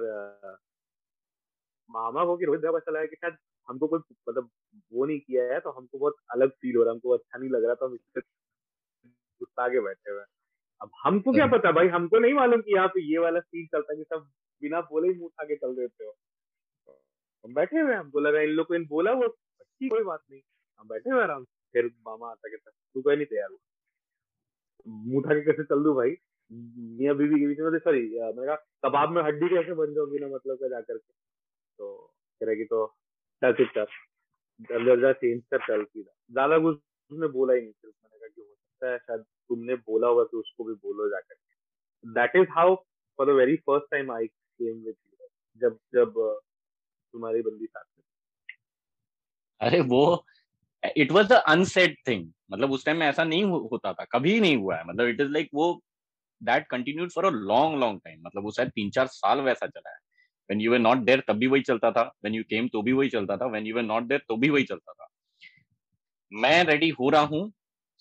[1.90, 3.38] मामा को कि रोहित भैया चला है कि शायद
[3.70, 4.50] हमको कोई मतलब
[4.94, 7.50] वो नहीं किया है तो हमको बहुत अलग फील हो रहा है हमको अच्छा नहीं
[7.50, 8.22] लग रहा था हम इससे
[9.42, 10.24] गुस्सा के बैठे हुए
[10.82, 13.66] अब हमको क्या हम्म। पता भाई हमको नहीं मालूम कि यहाँ पे ये वाला सीन
[13.66, 14.28] चलता है कि सब
[14.62, 16.12] बिना बोले ही मुँह उठा के चल देते हो।
[17.46, 20.42] हम बैठे हुए हमको लगा इन लोग को इन बोला वो अच्छी कोई बात नहीं।
[20.80, 23.60] हम बैठे हुए आराम फिर मामा आता कहता तू कहीं नहीं तैयार हुआ।
[24.88, 26.16] मुँह उठा के कैसे चल दू भाई?
[26.52, 30.28] मियाँ बीवी के बीच में सॉरी मैंने कहा कबाब में हड्डी कैसे बन जाओगी ना
[30.28, 31.14] मतलब का जाकर के?
[31.84, 32.86] तो कह रहे तो
[33.42, 33.86] चल चुप कर
[34.72, 36.78] जल्दी जल्दी चेंज कर चल सीधा ज़्यादा कुछ
[37.12, 40.24] उसने बोला ही नहीं सिर्फ़ मैंने कहा कि हो सकता है शायद तुमने बोला होगा
[40.24, 41.36] कि उसको भी बोलो जाकर।
[42.06, 42.76] That is how
[43.20, 44.96] for the very first time I came with
[45.62, 46.14] जब जब
[47.14, 48.04] तुम्हारी बंदी साथ में
[49.62, 50.26] अरे वो
[50.98, 54.58] it was the unsaid thing मतलब उस टाइम में ऐसा नहीं होता था। कभी नहीं
[54.58, 55.82] हुआ है। मतलब इट इज़ लाइक वो
[56.42, 59.90] that continued for a long long time मतलब वो शायद तीन चार साल वैसा चला
[59.90, 59.98] है।
[60.50, 62.92] When you were not there तब भी वही चलता था वेन यू केम तो भी
[62.92, 65.08] वही चलता था when you were not there तो भी वही चलता था
[66.32, 67.52] मैं रेडी हो रहा हूँ,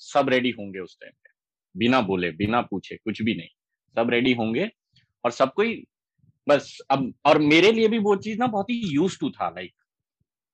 [0.01, 1.31] सब रेडी होंगे उस टाइम पे।
[1.75, 3.49] बिना बोले, बिना पूछे, कुछ भी नहीं।
[3.97, 4.69] सब रेडी होंगे
[5.25, 5.75] और सब कोई,
[6.47, 9.73] बस, अब, और मेरे लिए भी वो चीज़ ना बहुत ही यूज़ टू था like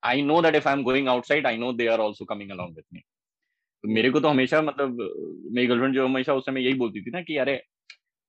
[0.03, 2.77] I know that if I am going outside I know they are also coming along
[2.77, 3.03] with me
[3.85, 4.99] मेरे को तो हमेशा मतलब
[5.53, 7.63] मेरी गर्लफ्रेंड जो हमेशा उस समय यही बोलती थी ना कि, अरे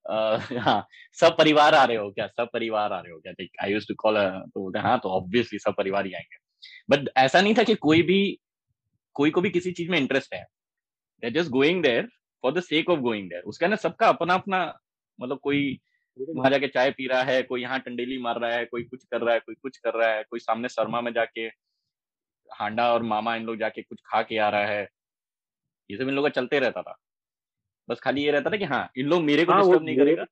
[0.09, 0.85] हाँ
[1.17, 2.27] सब परिवार आ रहे हो क्या?
[2.29, 3.33] सब परिवार आ रहे हो क्या?
[3.63, 6.37] आई यूज़ टू कॉल तो बोलते हाँ तो ऑब्वियसली सब परिवार ही आएँगे.
[6.89, 8.19] बट ऐसा नहीं था कि कोई भी
[9.15, 10.43] कोई को भी किसी चीज़ में इंटरेस्ट है।
[11.23, 12.07] They just going there
[12.43, 14.63] for the sake of going there उसका ना सबका अपना अपना
[15.19, 15.79] मतलब कोई
[16.17, 19.21] वहाँ जाके चाय पी रहा है कोई यहाँ टंडेली मार रहा है कोई कुछ कर
[19.21, 21.47] रहा है कोई कुछ कर रहा है कोई सामने शर्मा में जाके
[22.49, 24.87] हांडा और मामा इन लोग जाके कुछ खा के आ रहा है।
[25.89, 26.95] ये सब इन लोग का चलते रहता था।
[27.89, 30.25] बस खाली ये रहता था कि हाँ इन लोग मेरे को डिस्टर्ब हाँ, नहीं करेगा।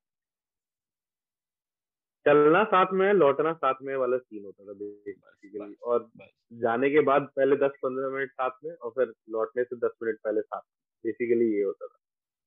[2.24, 7.00] चलना साथ में लौटना साथ में वाला सीन होता था बेसिकली और बस, जाने के
[7.00, 10.60] बाद पहले दस पंद्रह मिनट साथ में और फिर लौटने से दस मिनट पहले साथ
[11.04, 11.98] बेसिकली ये होता था।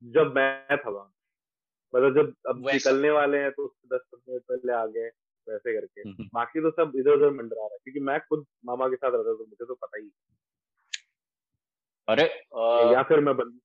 [0.03, 1.13] जब मैं था वहाँ।
[1.95, 5.09] मतलब जब अब निकलने वाले हैं तो उससे दस पंद्रह मिनट पहले आ गए
[5.49, 8.45] वैसे करके। हम्म, हम्म। बाकी तो सब इधर उधर मंडरा रहा है क्योंकि मैं खुद
[8.65, 10.11] मामा के साथ रहता तो मुझे तो पता ही
[12.07, 12.93] अरे आ...
[12.93, 13.59] या फिर मैं बंदी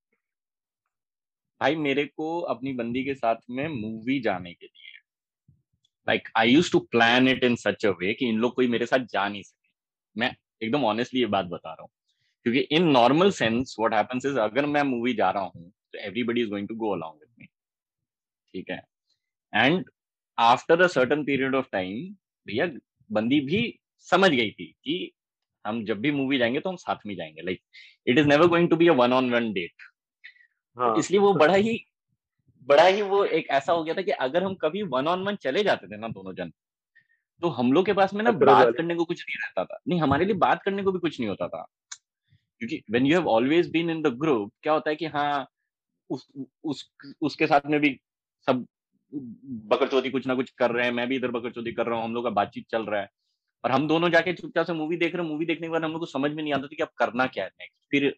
[1.60, 4.98] भाई मेरे को अपनी बंदी के साथ में मूवी जाने के लिए।
[6.08, 8.86] Like I use to plan it in such a way कि इन लोग कोई मेरे
[8.86, 9.68] साथ जा नहीं सके।
[10.16, 11.90] मैं एकदम ऑनेस्टली ये बात बता रहा हूँ।
[12.46, 16.42] क्योंकि in normal sense what happens is अगर मैं मूवी जा रहा हूँ तो everybody
[16.42, 17.46] is going to go along with me
[18.54, 18.80] ठीक है?
[19.52, 19.84] And
[20.38, 22.04] after a certain period of time
[22.46, 22.66] भैया
[23.10, 23.62] बंदी भी
[24.08, 25.12] समझ गई थी कि
[25.64, 27.60] हम जब भी मूवी जाएँगे तो हम साथ में जाएँगे। Like
[28.06, 29.82] it is never going to be a one on one date
[30.78, 30.94] हाँ.
[30.94, 31.86] तो इसलिए वो बड़ा ही
[32.68, 35.36] बड़ा ही वो एक ऐसा हो गया था कि अगर हम कभी वन ऑन वन
[35.36, 36.52] चले जाते थे ना दोनों जन
[37.42, 40.00] तो हम लोग के पास में ना बात करने को कुछ नहीं रहता था। नहीं
[40.00, 41.66] हमारे लिए बात करने को भी कुछ नहीं होता था।
[42.60, 45.46] क्योंकि when you have always been in the group क्या होता है कि हाँ
[46.10, 46.28] उस,
[46.64, 48.00] उस उसके साथ में भी
[48.46, 48.66] सब
[49.12, 52.14] बकरचौदी कुछ ना कुछ कर रहे हैं मैं भी इधर बकरचौदी कर रहा हूँ हम
[52.14, 53.08] लोग का बातचीत चल रहा है।
[53.64, 55.90] और हम दोनों जाके चुपचाप से मूवी देख रहे हैं मूवी देखने के बाद हम
[55.90, 58.14] लोग को समझ में नहीं आता था कि अब करना क्या है नेक्स्ट फिर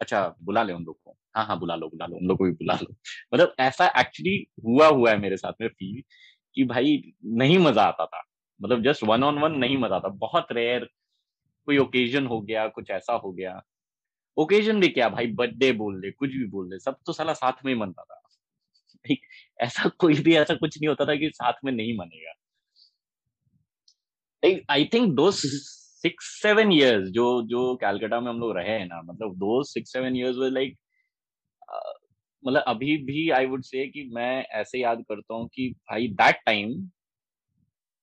[0.00, 2.44] अच्छा बुला ले उन लोग को। हाँ हाँ बुला लो बुला लो, उन लोग को
[2.44, 2.94] भी बुला लो।
[3.34, 6.02] मतलब ऐसा एक्चुअली हुआ हुआ है मेरे साथ में फील
[6.56, 7.02] कि भाई
[7.36, 8.22] नहीं मज़ा आता था।
[8.60, 10.84] मतलब जस्ट वन ऑन वन नहीं मज़ा आता। बहुत रेयर
[11.68, 13.60] कोई ओकेजन हो गया, कुछ ऐसा हो गया।
[14.36, 15.08] ओकेजन भी क्या?
[15.08, 18.02] भाई बर्थडे बोल दे कुछ भी बोल दे सब तो साला साथ में ही मनता
[18.02, 18.20] था।
[19.60, 22.32] ऐसा कोई भी, ऐसा कुछ नहीं होता था कि साथ में नहीं मनेगा।
[24.72, 29.00] आई थिंक दो सिक्स सेवन ईयर्स जो जो कैलकाटा में हम लोग रहे हैं ना
[29.02, 30.76] मतलब दो सिक्स सेवन ईयर्स लाइक
[32.46, 36.36] मतलब अभी भी आई वुड से कि मैं ऐसे याद करता हूँ कि भाई दैट
[36.46, 36.72] टाइम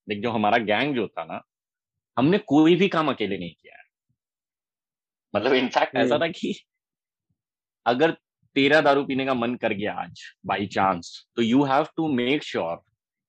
[0.09, 1.41] देख जो हमारा गैंग जो था ना
[2.17, 3.83] हमने कोई भी काम अकेले नहीं किया
[5.35, 6.55] मतलब इनफैक्ट ऐसा था कि
[7.85, 8.11] अगर
[8.55, 12.43] तेरा दारू पीने का मन कर गया आज बाई चांस तो you have to make
[12.43, 12.75] sure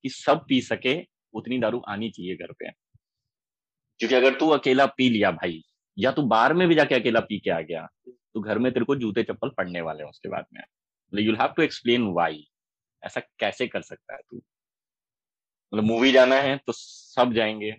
[0.03, 2.70] कि सब पी सके उतनी दारू आनी चाहिए घर पे।
[3.99, 5.62] क्योंकि अगर तू अकेला पी लिया भाई
[5.99, 7.88] या तू बार में भी जाके अकेला पी के आ गया
[8.35, 10.62] तो घर में तेरे को जूते चप्पल पड़ने वाले हैं उसके बाद में।
[11.12, 12.47] You have to explain why
[13.03, 14.37] ऐसा कैसे कर सकता है तू?
[15.73, 17.70] मतलब मूवी जाना है तो सब जाएँगे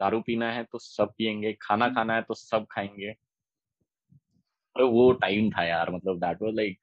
[0.00, 3.10] दारू पीना है तो सब पियेंगे खाना हम्म। खाना है तो सब खाएँगे।
[4.76, 6.78] अरे वो टाइम था यार मतलब that was like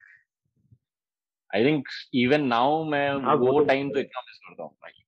[1.54, 5.04] I think even now मैं हाँ, वो टाइम तो, तो इतना मिस करता हूँ भाई।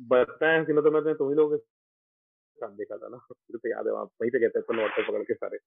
[0.00, 1.64] बताया कि मतलब मैंने तुम ही लोगों के
[2.60, 5.12] साथ देखा था ना मुझे तो याद है वहाँ वहीं पे कहते हैं तो ऑटो
[5.12, 5.58] पकड़ के सारे।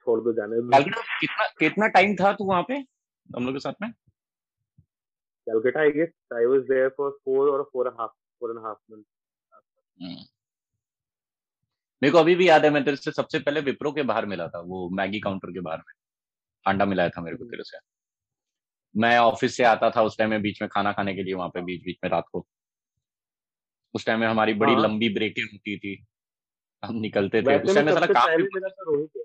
[0.00, 0.82] छोड़ दो जाने दो।
[1.20, 2.74] कितना कितना टाइम था तू वहाँ पे
[3.36, 3.92] हम लोग के साथ में?
[5.48, 8.76] guess I was there for four or four and a half, four and a half
[8.90, 9.06] months.
[12.02, 14.48] मेरे को अभी भी याद है मैं तेरे से सबसे पहले विप्रो के बाहर मिला
[14.48, 15.94] था वो मैगी काउंटर के बाहर में।
[16.66, 17.78] अंडा मिलाया था मेरे को तेरे से।
[18.96, 21.48] मैं ऑफ़िस से आता था उस टाइम में बीच में खाना खाने के लिए वहाँ
[21.48, 22.46] पे बीच बीच में रात को।
[23.94, 26.06] उस टाइम में हमारी बड़ी हाँ। लंबी ब्रेकें होती थी।
[26.84, 29.24] हम निकलते थे। उस टाइम में सारा काम भी मिला था रोहित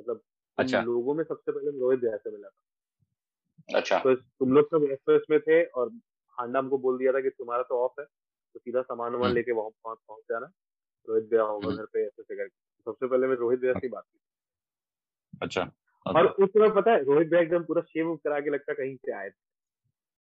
[0.00, 0.20] मतलब
[0.58, 4.88] अच्छा। लोगों में सबसे पहले रोहित भैया से मिला था। अच्छा। तो तुम लोग सब
[4.92, 5.90] एक्सप्रेस में थे और
[6.38, 8.06] हांडा हमको बोल दिया था कि तुम्हारा तो ऑफ़ है
[8.54, 10.50] तो सीधा सामान वामान हम्म। लेके वहाँ पहुँच पहुँच जाना।
[11.08, 13.88] रोहित भैया होगा हम्म। घर पे ऐसे ऐसे करके। सबसे पहले मैं रोहित भैया से
[13.88, 14.18] बात की।
[15.42, 15.72] अच्छा
[16.06, 19.12] और उस समय पता है रोहित भैया एकदम पूरा शेव करा के लगता कहीं से
[19.12, 19.42] आए थे।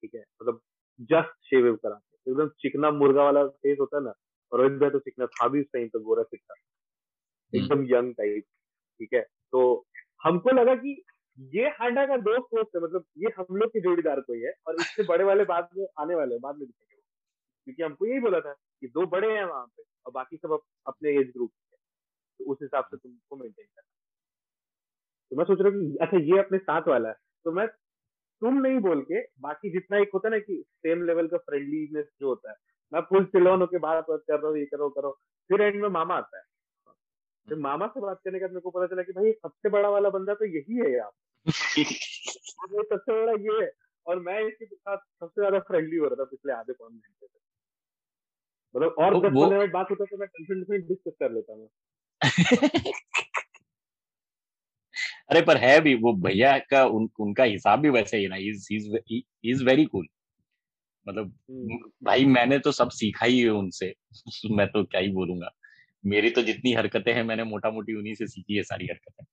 [0.01, 0.61] ठीक है मतलब
[1.01, 4.13] जस्ट शेव करा के। एकदम चिकना मुर्गा वाला फेस होता है ना
[4.51, 6.55] और रोहित भाई तो चिकना था भी उस टाइम तो गोरा चिकना।
[7.53, 8.43] हम्म। एकदम यंग टाइप
[8.99, 9.85] ठीक है तो
[10.23, 11.01] हमको लगा कि
[11.37, 14.75] ये हांडा का दोस्त दोस्त है मतलब ये हम लोग के जोड़ीदार कोई है और
[14.75, 17.01] इससे बड़े वाले बाद में, आने वाले बाद में दिखेंगे
[17.67, 21.09] क्योंकि हमको यही बोला था कि दो बड़े हैं वहाँ पे और बाकी सब अपने
[21.11, 21.75] एज ग्रुप के
[22.39, 23.89] तो उस हिसाब से तुमको मेंटेन करना।
[25.31, 28.79] तो मैं सोच रहा हूँ अच्छा ये अपने साथ वाला है। तो मैं, तुम नहीं
[28.79, 32.49] बोल के, बाकी जितना एक होता है ना कि सेम लेवल का फ्रेंडलीनेस जो होता
[32.51, 32.55] है,
[32.91, 35.11] मैं फुल चिलोन होकर बात बात कर रहा हूँ, ये करो करो
[35.49, 36.43] फिर एंड में मामा आता है।
[37.47, 40.09] फिर मामा से बात करने का मेरे को पता चला कि भाई सबसे बड़ा वाला
[40.09, 41.11] बंदा तो यही है यार।
[42.83, 43.71] सबसे बड़ा ये है।
[44.07, 47.39] और मैं इसके साथ सबसे ज़्यादा फ्रेंडली हो रहा था पिछले आधे पौन घंटे से।
[48.75, 51.69] मतलब और दस पंद्रह मिनट बात होता तो मैं डिफरेंट डिस्कस कर लेता हूँ
[55.29, 58.67] अरे पर है भी वो भैया का उन, उनका हिसाब भी वैसे ही ना इज़
[59.45, 60.07] इज़ वेरी कूल
[61.05, 63.93] मतलब हम्म। भाई मैंने तो सब सीखा ही है उनसे।
[64.51, 65.49] मैं तो क्या ही बोलूँगा।
[66.03, 69.25] मेरी तो जितनी हरकतें हैं मैंने मोटा मोटी उन्हीं से सीखी है सारी हरकतें।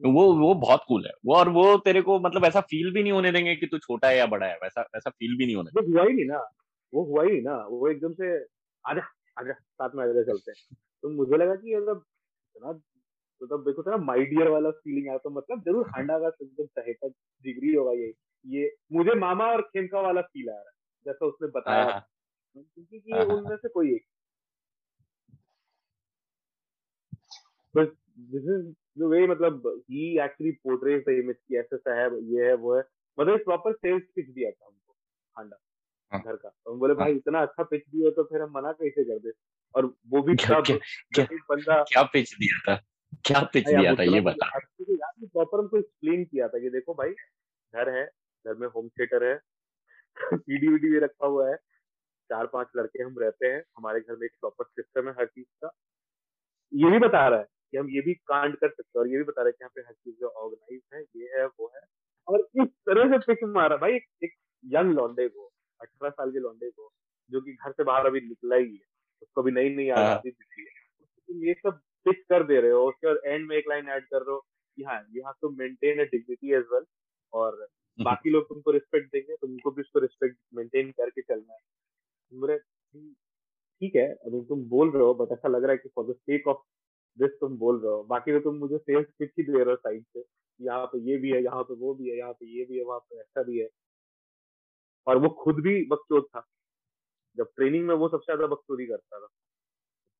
[0.00, 3.12] वो वो बहुत कूल है। वो और वो तेरे को मतलब ऐसा फील भी नहीं
[3.12, 5.70] होने देंगे कि तू छोटा है या बड़ा है वैसा वैसा फील भी नहीं होने
[5.76, 6.38] वो हुआ ही नहीं ना।
[6.92, 8.34] वो हुआ ही ना। वो एकदम से
[8.84, 9.02] आजा
[9.38, 12.04] आजा साथ में आजा चलते हैं। तो मुझे लगा कि मतलब
[12.56, 12.72] इतना
[13.40, 16.66] तो तब देखो ना माई डियर वाला फीलिंग आया तो मतलब ज़रूर हांडा का एकदम
[16.66, 17.08] सहेता
[17.44, 18.12] डिग्री होगा ये।
[18.46, 20.72] ये मुझे मामा और खेमका वाला फील आ रहा है
[21.06, 22.06] जैसा उसने बताया। हाँ, हाँ।
[22.56, 24.04] क्योंकि उनमें से कोई एक
[27.76, 32.08] बस दिस इज़ द वे मतलब he actually portrays the image की ऐसा सा है
[32.24, 32.82] ये है वो है।
[33.18, 34.96] मतलब प्रॉपर सेल्स पिच दिया था हमको
[35.36, 35.56] हांडा
[36.18, 39.04] घर का। तो हम बोले भाई इतना अच्छा पिच दिया तो फिर हम मना कैसे
[39.04, 39.32] कर दे?
[39.74, 42.82] और वो भी क्या, क्या, बंदा क्या पिच दिया था?
[43.24, 47.88] क्या पिच दिया था ये बता। प्रॉपर हमको एक्सप्लेन किया था कि देखो भाई घर
[47.88, 48.04] है
[48.44, 49.36] घर में होम थिएटर है
[50.34, 51.56] सीडी वीडी भी रखा हुआ है।
[52.30, 55.46] चार पाँच लड़के हम रहते हैं हमारे घर में एक प्रॉपर सिस्टम है हर चीज़
[55.64, 55.70] का।
[56.74, 59.18] ये भी बता रहा है। कि हम ये भी कांड कर सकते हैं और ये
[59.18, 61.80] भी बता रहे हैं कि यहाँ पे हर चीज़ ऑर्गेनाइज है ये है वो है।
[62.28, 64.32] और इस तरह से पिच मारा भाई एक, एक
[64.64, 66.90] यंग लॉन्डे को अठारह साल के लॉन्डे को
[67.30, 68.86] जो कि घर से बाहर अभी निकला ही है
[69.22, 72.84] उसको अभी नई नई हाँ। आज़ादी दिखी है। ये सब पिच कर दे रहे हो
[72.88, 74.38] उसके बाद एंड में एक लाइन ऐड कर रहे हो
[74.78, 76.84] कि हाँ you have to maintain a dignity as well
[77.32, 77.66] और
[77.98, 82.58] बाकी लोग तुमको रिस्पेक्ट देंगे तुमको भी उसको रिस्पेक्ट मेंटेन करके चलना है।
[83.80, 86.14] ठीक है अभी तुम बोल रहे हो बट ऐसा लग रहा है कि for the
[86.16, 86.58] sake of
[87.18, 89.76] this तुम बोल रहे हो। बाकी तो तुम मुझे सेल्स पिच ही दे रहे हो
[89.76, 90.24] साइड से
[90.60, 92.84] यहाँ पे ये भी है यहाँ पे वो भी है यहाँ पे ये भी है
[92.84, 93.68] वहाँ पे ऐसा भी है।
[95.06, 96.44] और वो खुद भी बकचोद था।
[97.38, 99.26] जब ट्रेनिंग में वो सबसे ज़्यादा बकचोदी करता था।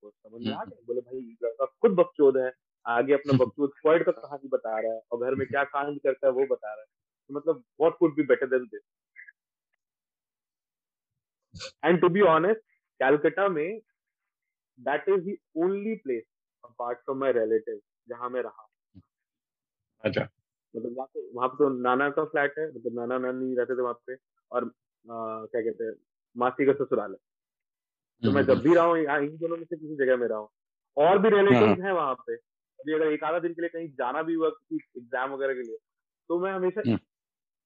[0.03, 2.51] तो समझ में आ हम्म। गया बोले भाई लड़का खुद बकचोद है
[2.87, 6.27] आगे अपना बकचोद स्क्वाड का कहानी बता रहा है और घर में क्या कांड करता
[6.27, 6.87] है वो बता रहा है।
[7.31, 8.83] तो मतलब what could be better than this
[11.85, 12.61] and to be honest
[13.01, 13.81] Calcutta में
[14.79, 16.25] that is the only place
[16.65, 18.69] apart from my relative जहाँ मैं रहा।
[20.05, 20.29] अच्छा।
[20.75, 23.83] मतलब वहाँ पे वहाँ पे तो नाना का फ्लैट है मतलब नाना नानी रहते थे
[23.83, 24.15] वहाँ पे
[24.51, 25.93] और आ, क्या कहते हैं
[26.37, 27.19] मासी का ससुराल है।
[28.23, 30.39] तो मैं जब भी रहा हूँ यहाँ इन दोनों में से किसी जगह में रहा
[30.39, 30.49] हूँ।
[30.97, 33.89] और भी रिलेटिव है। हैं वहाँ पे अभी अगर एक आधा दिन के लिए कहीं
[33.89, 35.77] जाना भी हुआ किसी एग्ज़ाम वगैरह के लिए
[36.31, 36.99] तो मैं हमेशा हम्म।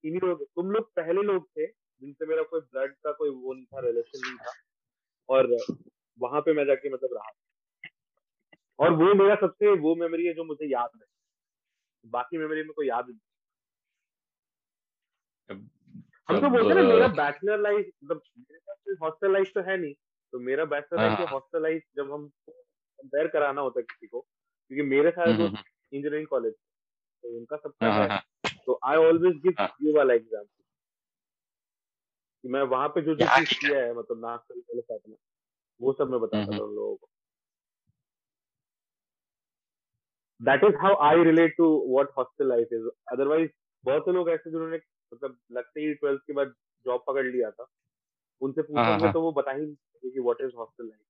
[0.04, 3.64] इन्हीं लोग तुम लोग पहले लोग थे जिनसे मेरा कोई ब्लड का कोई वो नहीं
[3.64, 4.52] था रिलेशन नहीं था
[5.28, 5.56] और
[6.20, 7.30] वहाँ पे मैं जाके मतलब रहा।
[8.78, 11.06] और वो मेरा सबसे वो मेमोरी है जो मुझे याद है।
[12.04, 13.18] बाकी मेमोरी में कोई याद नहीं।
[16.28, 19.94] हम तो बोलते ना मेरा बैचलर लाइफ मतलब मेरे पास हॉस्टल लाइफ तो है नहीं
[20.32, 24.82] तो मेरा बैचलर लाइफ हॉस्टल लाइफ जब हम कंपेयर कराना होता है किसी को क्योंकि
[24.82, 25.54] मेरे सारे हम्म, दोस्त
[25.92, 28.22] इंजीनियरिंग हम्म, कॉलेज तो उनका सबका हाँ, है हाँ।
[28.66, 30.62] तो आई ऑलवेज गिव ये वाला एग्ज़ाम्पल
[32.44, 35.16] कि मैं वहाँ पे जो जो चीज़ किया है मतलब नागपुर वाले साथ में
[35.80, 37.08] वो सब मैं बताता हम्म, था उन लोगों को।
[40.40, 43.50] That is how I relate to what hostel life is otherwise
[43.84, 44.76] बहुत से लोग ऐसे जिन्होंने
[45.12, 46.54] मतलब लगते ही ट्वेल्थ के बाद
[46.86, 47.66] जॉब पकड़ लिया था
[48.40, 51.00] उनसे हाँ, हाँ। तो वो बता ही नहीं कि व्हाट इज़ हॉस्टल लाइफ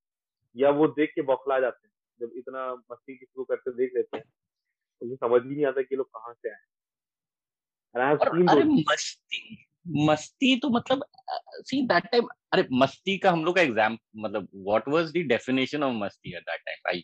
[0.57, 4.17] या वो देख के बौखला जाते हैं जब इतना मस्ती किसी को करते देख लेते
[4.17, 4.25] हैं
[5.03, 6.64] तो समझ भी नहीं आता कि लोग कहाँ से आए
[8.49, 11.05] अरे मस्ती। मस्ती तो मतलब
[11.61, 15.83] सी दैट टाइम अरे मस्ती का हम लोग का एग्ज़ाम मतलब what was the definition
[15.83, 17.03] of masti at that time भाई,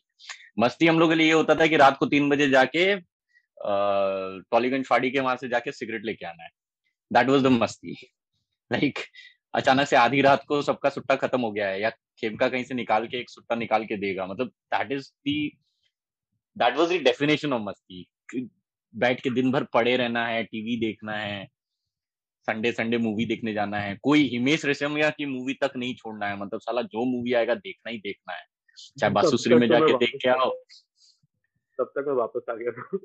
[0.58, 2.94] मस्ती हम लोग के लिए ये होता था कि रात को तीन बजे जाके
[3.58, 6.50] टॉलीगंज फाड़ी के वहाँ से जाके सिगरेट लेके आना है।
[7.10, 7.92] That was the masti.
[8.70, 8.98] Like
[9.54, 12.74] अचानक से आधी रात को सबका सुट्टा खत्म हो गया है, या खेमका कहीं से
[12.74, 15.36] निकाल के एक सुट्टा निकाल के देगा। मतलब that is the
[16.56, 18.06] that was the definition of masti.
[18.94, 21.46] बैठ के दिन भर पड़े रहना है टीवी देखना है
[22.46, 26.36] संडे संडे मूवी देखने जाना है। कोई हिमेश रेशमिया की मूवी तक नहीं छोड़ना है।
[26.38, 28.42] मतलब साला जो मूवी आएगा देखना ही देखना है।
[28.98, 30.50] चाहे बासुश्री में जाके देख के आओ।
[31.78, 32.98] तब तक मैं वापस आ गया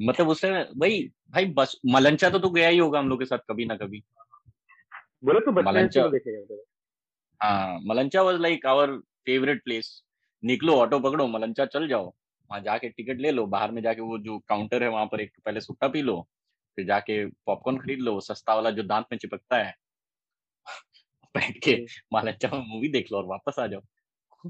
[0.00, 3.38] मतलब उससे भाई भाई बस मलंचा तो तू गया ही होगा हम लोग के साथ
[3.38, 4.02] कभी ना कभी।
[5.24, 6.02] बोले तो मलंचा
[7.42, 10.02] हाँ Malancha was like our favourite place
[10.44, 12.06] निकलो ऑटो पकड़ो मलंचा चल जाओ।
[12.50, 15.32] वहाँ जाके टिकट ले लो बाहर में जाके वो जो काउंटर है वहाँ पर एक
[15.44, 16.28] पहले सुट्टा पी लो।
[16.76, 19.74] फिर जाके पॉपकॉर्न खरीद लो सस्ता वाला जो दांत में चिपकता है।
[21.36, 23.80] बैठ के मलंचा में मूवी देख लो और वापस आ जाओ।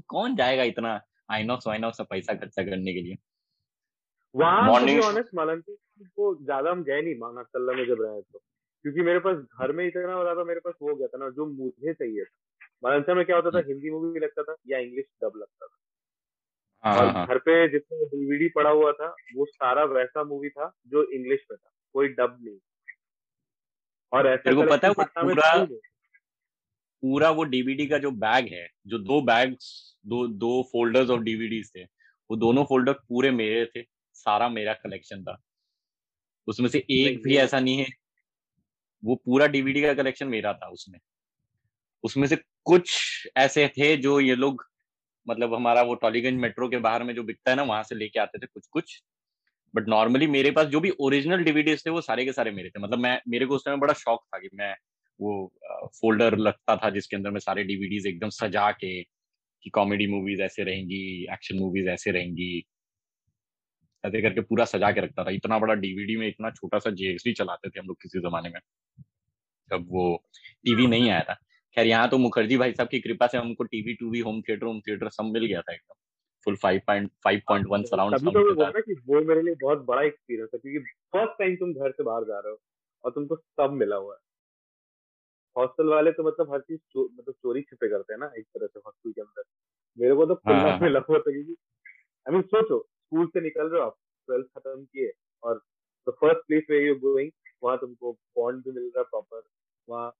[0.07, 3.15] कौन जाएगा इतना आइनॉक्स वाइनॉक्स का पैसा खर्चा करने के लिए?
[4.35, 4.79] वहाँ
[6.03, 8.39] को ज़्यादा हम गए नहीं माना में जब रहे तो।
[8.81, 11.45] क्योंकि मेरे पास घर में इतना बता था मेरे पास हो गया था ना जो
[11.45, 12.35] मुझे चाहिए था।
[12.83, 15.67] मालंचा में क्या होता था हम्म। हिंदी मूवी भी लगता था या इंग्लिश डब लगता
[15.67, 15.77] था।
[16.83, 20.73] हाँ, और हाँ। घर पे जितना डीवीडी पड़ा हुआ था वो सारा वैसा मूवी था
[20.87, 22.57] जो इंग्लिश में था। कोई डब नहीं।
[24.11, 25.65] और ऐसा को पता है पूरा
[27.01, 29.65] पूरा वो डीवीडी का जो बैग है जो दो बैग्स
[30.05, 31.83] दो दो फोल्डर्स ऑफ़ डीवीडी थे
[32.29, 35.37] वो दोनों फोल्डर पूरे मेरे थे सारा मेरा कलेक्शन था।
[36.47, 37.87] उसमें से एक भी ऐसा नहीं है
[39.03, 40.99] वो पूरा डीवीडी का कलेक्शन मेरा था उसमें।
[42.03, 42.87] उसमें से कुछ
[43.37, 44.63] ऐसे थे जो ये लोग
[45.27, 48.19] मतलब हमारा वो टॉलीगंज मेट्रो के बाहर में जो बिकता है ना वहाँ से लेके
[48.19, 49.01] आते थे कुछ कुछ
[49.75, 52.79] बट नॉर्मली मेरे पास जो भी ओरिजिनल डीवीडीज थे वो सारे के सारे मेरे थे।
[52.79, 54.75] मतलब मैं मेरे को उस टाइम बड़ा शौक था कि मैं
[55.19, 55.53] वो
[56.01, 59.01] फोल्डर लगता था जिसके अंदर मैं सारे डीवीडीज एकदम सजा के
[59.63, 62.63] कि कॉमेडी मूवीज़ ऐसे रहेंगी एक्शन मूवीज़ ऐसे रहेंगी।
[64.03, 67.33] ऐसे करके पूरा सजा के रखता था। इतना बड़ा डीवीडी में इतना छोटा सा जेएक्सडी
[67.33, 68.59] चलाते थे हम लोग किसी जमाने में।
[69.69, 70.23] जब वो
[70.65, 71.33] टीवी नहीं आया था।
[71.75, 74.79] खैर यहाँ तो मुखर्जी भाई साहब की कृपा से हमको टीवी टूवी होम थिएटर होम
[74.79, 76.04] थिएटर सब मिल गया था एकदम।
[76.45, 80.49] फुल 5.5.1 सराउंड तभी तो मैं बोल रहा कि वो मेरे लिए बहुत बड़ा एक्सपीरियंस
[80.53, 80.79] है क्योंकि
[81.13, 82.59] फ़र्स्ट टाइम तुम घर से बाहर जा रहे हो
[83.03, 84.19] और तुमको सब मिला हुआ है।
[85.57, 88.79] हॉस्टल वाले तो मतलब हर चीज़ मतलब चोरी छिपे करते हैं ना एक तरह से
[88.85, 89.43] हॉस्टल के अंदर।
[89.97, 91.55] मेरे को तो खुला हाँ। मिला हुआ था क्योंकि
[92.25, 95.11] आई मीन सोचो स्कूल से निकल रहे हो आप ट्वेल्थ खत्म किए
[95.43, 95.61] और
[96.07, 97.31] the first place way you going
[97.63, 99.41] वहाँ तुमको बॉन्ड भी मिल रहा है प्रॉपर
[99.89, 100.11] वहाँ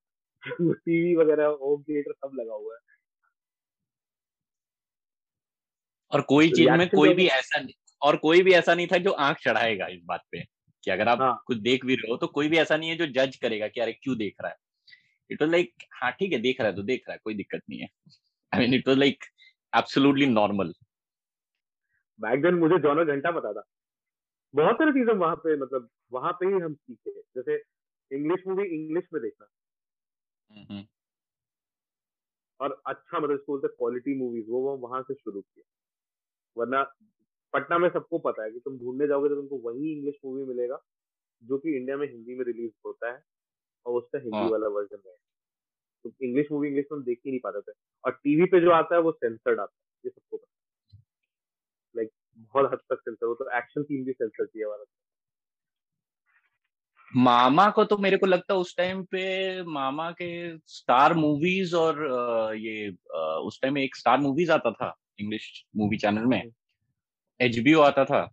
[0.74, 2.95] टीवी वगैरह होम थिएटर सब लगा हुआ है।
[6.12, 7.66] और कोई चीज़ में कोई भी ऐसा
[8.02, 10.42] और कोई भी ऐसा नहीं था जो आँख चढ़ाएगा इस बात पे
[10.84, 11.36] कि अगर आप हाँ.
[11.46, 13.80] कुछ देख भी रहे हो तो कोई भी ऐसा नहीं है जो जज करेगा कि
[13.80, 14.56] अरे क्यों देख रहा है?
[15.30, 17.62] इट वॉज़ लाइक हाँ ठीक है देख रहा है तो देख रहा है कोई दिक्कत
[17.70, 17.88] नहीं है।
[18.52, 19.24] I mean it was like
[19.72, 20.74] absolutely normal
[22.20, 23.62] back then मुझे जॉनर घंटा पता था।
[24.54, 27.56] बहुत सारी चीज़ें वहाँ पे मतलब वहाँ पे ही हम सीखे। जैसे
[28.10, 29.46] इंग्लिश मूवी इंग्लिश में देखना।
[30.50, 30.86] हम्म।
[32.60, 35.62] और अच्छा मतलब स्कूल से क्वालिटी मूवीज़ वो वो वहाँ से शुरू किया
[36.56, 36.82] वरना
[37.54, 40.80] पटना में सबको पता है कि तुम ढूँढने जाओगे तो तुमको वही इंग्लिश मूवी मिलेगा
[41.42, 43.22] जो कि इंडिया में हिंदी में रिलीज़ होता है
[43.86, 44.48] और उसका हिंदी हाँ.
[44.50, 45.14] वाला वर्जन है
[46.04, 48.94] तो इंग्लिश मूवी इंग्लिश में देख ही नहीं पाते थे। और टीवी पे जो आता
[48.94, 50.46] है वो सेंसर्ड आता है ये सबको पता
[51.94, 54.84] लाइक बहुत हद तक सेंसर वो तो एक्शन सीन भी सेंसर किया वाला
[57.12, 62.00] मामा को तो मेरे को लगता है उस टाइम पे मामा के स्टार मूवीज़ और
[62.56, 66.50] ये उस टाइम एक स्टार मूवीज़ आता था। इंग्लिश मूवी चैनल में।
[67.40, 68.32] एचबीओ आता था।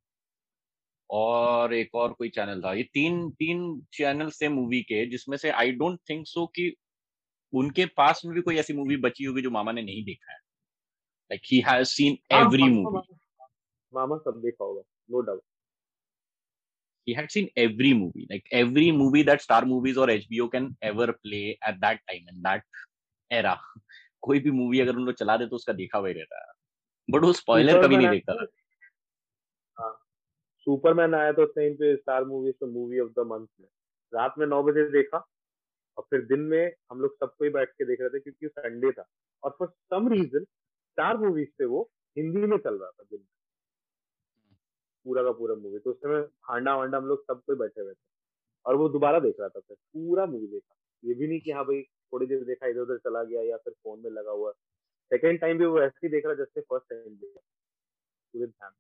[1.10, 5.50] और एक और कोई चैनल था। ये तीन तीन चैनल से मूवी के जिसमें से
[5.50, 6.76] आई डोंट थिंक सो कि
[7.54, 10.38] उनके पास में भी कोई ऐसी मूवी बची होगी जो मामा ने नहीं देखा है।
[11.32, 13.16] Like he has seen every movie
[13.94, 14.82] मामा सब देखा होगा
[15.12, 15.42] no doubt
[17.10, 21.08] he had seen every movie like every movie that star movies or hbo can ever
[21.08, 22.62] play at that time in that
[23.32, 23.56] era
[24.22, 26.53] कोई भी मूवी अगर उन लोग चला दे तो उसका देखा हुआ ही रहता है।
[27.10, 28.46] बट वो स्पॉइलर कभी नहीं देखता। था
[30.68, 33.68] सुपरमैन आया तो टाइम पे स्टार मूवीज़ में मूवी ऑफ़ द मंथ में।
[34.14, 35.18] रात में नौ बजे देखा
[35.98, 38.92] और फिर दिन में हम लोग सबको ही बैठ के देख रहे थे क्योंकि संडे
[38.92, 39.06] था।
[39.44, 41.82] और for some reason Star Movies पे वो
[42.18, 43.26] हिंदी में चल रहा था दिन में।
[45.06, 47.98] पूरा का पूरा मूवी तो उस समय हांडा वांडा हम लोग सबको बैठे हुए थे।
[48.66, 51.64] और वो दोबारा देख रहा था फिर। पूरा मूवी देखा। ये भी नहीं कि हाँ
[51.66, 54.54] भाई थोड़ी देर देखा इधर उधर चला गया या फिर फ़ोन में लगा हुआ।
[55.14, 57.40] सेकेंड टाइम भी वो ऐसे ही देख रहा जैसे फ़र्स्ट टाइम देखा
[58.34, 58.72] पूरे ध्यान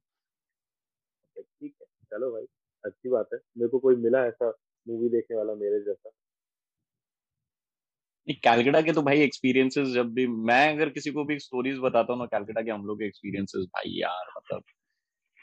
[1.37, 2.45] ठीक है। चलो भाई,
[2.85, 4.49] अच्छी बात है। मेरे को कोई मिला ऐसा
[4.87, 6.09] मूवी देखने वाला मेरे जैसा?
[8.27, 12.19] कैलकटा के तो भाई एक्सपीरियंसेस जब भी मैं अगर किसी को भी स्टोरीज बताता हूँ
[12.19, 14.63] ना कैलकटा के हम लोग के एक्सपीरियंसेस भाई यार मतलब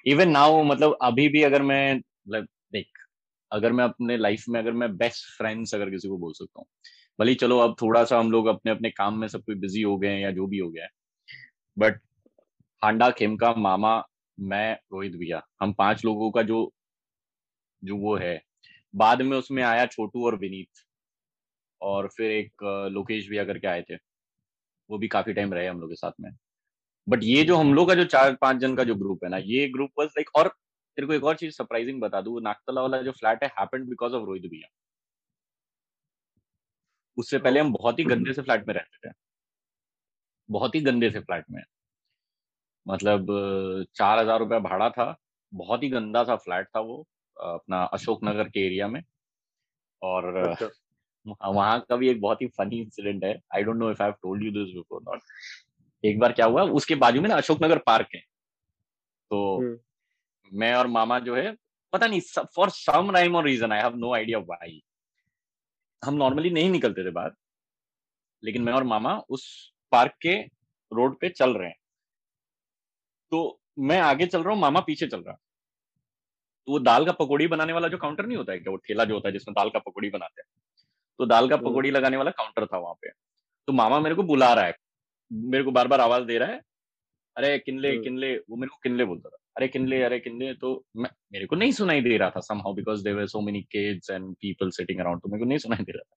[0.06, 2.86] इवन नाउ मतलब अभी भी अगर मैं देख,
[3.52, 6.66] अगर मैं अपने लाइफ में अगर मैं बेस्ट फ्रेंड्स अगर किसी को बोल सकता हूँ
[7.20, 9.96] भले चलो, अब थोड़ा सा हम लोग अपने अपने काम में सब कोई बिज़ी हो
[9.98, 10.90] गए हैं या जो भी हो गया है
[11.76, 12.00] बट
[12.82, 14.02] हांडा, खेमका, मामा,
[14.38, 16.70] मैं, रोहित भैया, हम पाँच लोगों का जो
[17.82, 18.40] जो वो है,
[18.94, 20.82] बाद में उसमें आया छोटू और विनीत
[21.80, 22.62] और फिर एक,
[22.92, 23.96] लोकेश भैया करके आए थे,
[24.90, 26.30] वो भी काफ़ी टाइम रहे हम लोग के साथ में
[27.06, 29.38] बट ये जो हम लोग का जो चार, पाँच जन का जो ग्रुप है ना,
[29.38, 33.02] ये ग्रुप बस लाइक और तेरे को एक और चीज़ सरप्राइजिंग बता दू, नागतला वाला
[33.02, 34.68] जो फ्लैट है हैपेंड बिकॉज़ ऑफ़ रोहित भैया।
[37.16, 39.12] उससे पहले हम बहुत ही गंदे से फ्लैट में रहते थे।
[40.48, 41.62] बहुत ही गंदे से फ्लैट में।
[42.86, 43.26] मतलब
[43.94, 45.14] चार हज़ार रुपया भाड़ा था
[45.52, 47.04] बहुत ही गंदा सा फ्लैट था वो
[47.36, 49.02] अपना अशोक नगर के एरिया में।
[50.02, 50.68] और अच्छा।
[51.26, 54.14] वहाँ का भी एक बहुत ही फनी इंसिडेंट है। I don't know if I have
[54.22, 55.20] told you this before not
[56.04, 58.20] एक बार क्या हुआ उसके बाजू में ना अशोक नगर पार्क है।
[59.30, 59.78] तो हम्म।
[60.52, 61.54] मैं और मामा जो है
[61.92, 62.20] पता नहीं
[62.54, 64.82] फॉर सम राइम और reason I have no idea why
[66.04, 67.30] हम नॉर्मली नहीं निकलते थे बाहर
[68.44, 70.42] लेकिन मैं और मामा उस पार्क के
[70.92, 71.76] रोड पे चल रहे हैं।
[73.30, 75.34] तो मैं आगे चल रहा हूँ मामा पीछे चल रहा।
[76.66, 78.70] तो वो दाल का पकौड़ी बनाने वाला जो काउंटर नहीं होता है क्या?
[78.70, 80.48] वो ठेला जो होता है जिसमें दाल का पकौड़ी बनाते हैं।
[81.18, 83.08] तो दाल का हम्म। पकौड़ी लगाने वाला काउंटर था वहाँ पे।
[83.66, 84.74] तो मामा मेरे को बुला रहा है।
[85.32, 86.60] मेरे को बार बार आवाज़ दे रहा है
[87.36, 90.68] अरे किनले हम्म। किनले वो मेरे को किनले बोलता था। अरे किनले अरे किनले तो
[90.96, 94.34] मैं मेरे को नहीं सुनाई दे रहा था somehow because were so many kids and
[94.34, 96.16] people sitting around तो मेरे को नहीं सुनाई दे रहा था।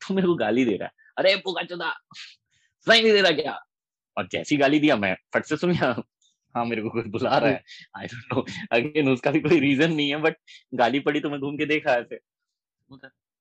[0.00, 3.58] तो मेरे को गाली दे रहा है। अरे पुका चुदा सुनाई नहीं दे रहा क्या?
[4.16, 5.88] और जैसी गाली दिया मैं फट से सुन गया।
[6.54, 7.62] हाँ मेरे को कोई बुला रहा है।
[7.98, 10.36] आई डोंट नो अगेन उसका भी कोई रीजन नहीं है बट
[10.74, 12.18] गाली पड़ी तो मैं घूम के देखा ऐसे।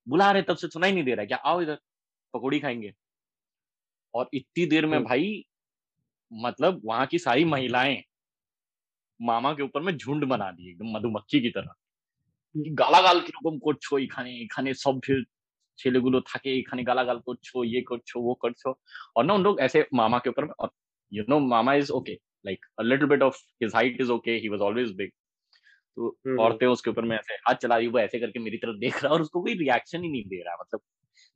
[0.07, 1.37] बुला रहे तब से सुनाई नहीं दे रहा क्या?
[1.37, 1.77] आओ इधर
[2.33, 2.93] पकौड़ी खाएँगे।
[4.13, 5.43] और इतनी देर में भाई
[6.31, 8.01] मतलब वहाँ की सारी महिलाएँ
[9.19, 11.73] मामा के ऊपर में झुंड बना दी एकदम मधुमक्खी की तरह।
[12.79, 14.95] গালাগাল কিরকম করছো এখানে এখানে সব
[15.79, 18.69] ছেলেগুলো থাকে छो ये করছো ইয়ে করছো ও করছো
[19.15, 20.47] और ना उन लोग ऐसे मामा के ऊपर
[21.11, 22.13] you know mama is okay
[22.45, 25.11] like a little bit of his height is okay he was always big
[25.97, 28.77] तो हम्म। औरतें उसके ऊपर में ऐसे हाथ चला रही वो ऐसे करके मेरी तरफ़
[28.77, 30.81] देख रहा है और उसको कोई रिएक्शन ही नहीं दे रहा मतलब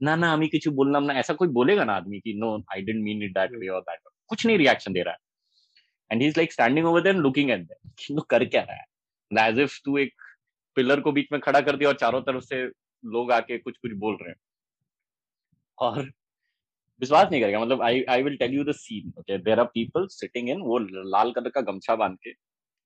[0.02, 3.04] ना ना हमें कुछ बोलना ना ऐसा कोई बोलेगा ना आदमी की no I didn't
[3.04, 4.00] mean it that way और दैट
[4.32, 5.20] कुछ नहीं रिएक्शन दे रहा है।
[6.12, 8.76] And he is like standing over there looking at them कि वो कर क्या रहा
[8.76, 9.49] है?
[9.49, 10.14] एज इफ़ तू एक
[10.76, 12.64] पिलर को बीच में खड़ा कर दिया और चारों तरफ़ से
[13.05, 14.38] लोग आके कुछ कुछ बोल रहे हैं।
[15.78, 16.01] और
[17.01, 20.08] विश्वास नहीं करेगा। मतलब I I will tell you the scene okay there are people
[20.08, 20.78] sitting in वो
[21.10, 22.34] लाल कलर का गमछा बाँध के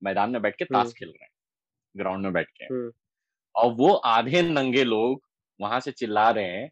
[0.03, 1.29] मैदान में बैठ के ताश हम्म। खेल रहे हैं।
[1.95, 2.91] ग्राउंड में बैठ के। हम्म।
[3.55, 5.21] और वो आधे नंगे लोग
[5.59, 6.69] वहाँ से चिल्ला रहे हैं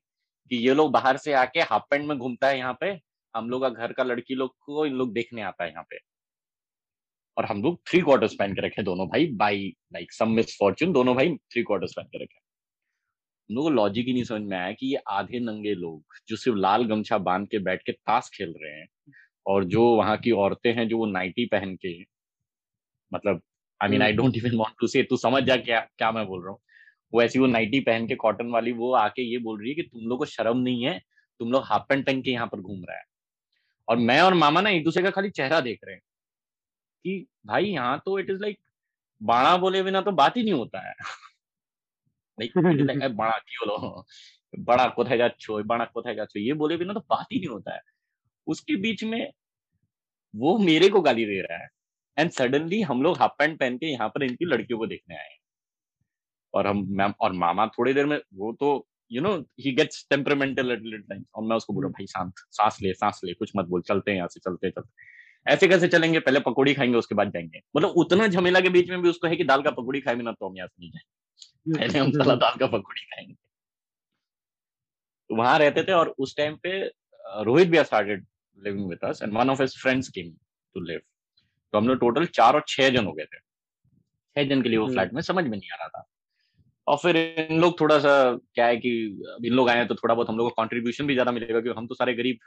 [0.52, 3.00] कि ये लोग बाहर से आके हाफ़ पैंट में घूमता है यहाँ पे।
[3.36, 5.98] हम लोग का घर का लड़की लोग को इन लोग देखने आता है यहाँ पे।
[7.40, 10.92] और हम लोग थ्री क्वार्टर्स पहन के रखे दोनों भाई by like some misfortune
[10.94, 12.40] दोनों भाई थ्री क्वार्टर्स पहन के रखे
[13.50, 16.36] हम लोग को लॉजिक ही नहीं समझ में आया कि ये आधे नंगे लोग जो
[16.36, 18.88] सिर्फ़ लाल गमछा बाँध के बैठ के ताश खेल रहे हैं
[19.46, 21.94] और जो वहाँ की औरतें हैं जो वो नाइटी पहन के
[23.12, 23.42] मतलब
[23.82, 26.44] I mean I don't even want to say तू समझ जा क्या क्या मैं बोल
[26.44, 26.60] रहा हूँ।
[27.14, 29.84] वो ऐसी वो नाइटी पहन के कॉटन वाली वो आके ये बोल रही है कि
[29.84, 31.00] तुम लोग को शर्म नहीं है
[31.40, 33.04] तुम लोग हाफ़ पैंट पहन के यहाँ पर घूम रहा है।
[33.88, 36.02] और मैं और मामा ना एक दूसरे का खाली चेहरा देख रहे हैं।
[37.06, 38.60] कि भाई यहाँ तो इट इज़ लाइक
[39.22, 40.94] बाणा बोले बिना तो बात ही नहीं होता है।
[46.44, 47.82] ये बोले बिना तो बात ही नहीं होता है।
[48.48, 49.32] उसके बीच में
[50.34, 51.68] वो मेरे को गाली दे रहा है।
[52.18, 55.38] एंड सडनली हम लोग हाफ़ पैंट पहन के यहाँ पर इनकी लड़कियों को देखने आए
[56.54, 60.72] और हम मैम और मामा थोड़ी देर में वो तो you know he gets temperamental
[61.36, 64.12] और मैं उसको बोला हम्म। भाई शांत सांस ले सांस ले कुछ मत बोल चलते
[64.12, 66.20] हैं यहाँ से चलते चलते ऐसे कैसे चलेंगे?
[66.20, 69.36] पहले पकौड़ी खाएँगे उसके बाद जाएँगे। मतलब उतना झमेला के बीच में भी उसको है
[69.36, 72.36] कि दाल का पकौड़ी खाए बिना तो हम यहाँ से नहीं जाए पहले हम साला
[72.38, 73.36] दाल का पकौड़ी खाएँगे।
[75.30, 76.80] वहाँ रहते थे और उस टाइम पे
[77.44, 78.26] रोहित भी started
[78.60, 80.32] living with us and one of his friends came
[80.76, 81.00] to live
[81.74, 84.78] तो हम लोग टोटल चार और छह जन हो गए थे। छह जन के लिए
[84.78, 86.06] वो फ्लैट में समझ में नहीं आ रहा था।
[86.88, 88.12] और फिर इन लोग थोड़ा सा
[88.56, 88.90] क्या है कि
[89.46, 91.88] इन लोग आए तो थोड़ा बहुत हम लोग को कॉन्ट्रीब्यूशन भी ज़्यादा मिलेगा क्योंकि हम
[91.88, 92.38] तो सारे गरीब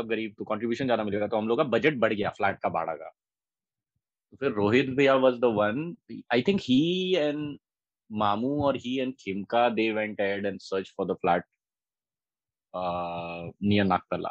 [0.00, 2.68] सब गरीब तो कंट्रीब्यूशन ज़्यादा मिलेगा तो हम लोग का बजट बढ़ गया फ्लैट का
[2.68, 3.10] भाड़ा का।
[4.32, 5.94] तो फिर रोहित भैया was the one
[6.34, 7.58] I think he and
[8.10, 11.44] मामू और he and Khemka they went ad and search for the flat
[12.74, 14.28] near Nagtala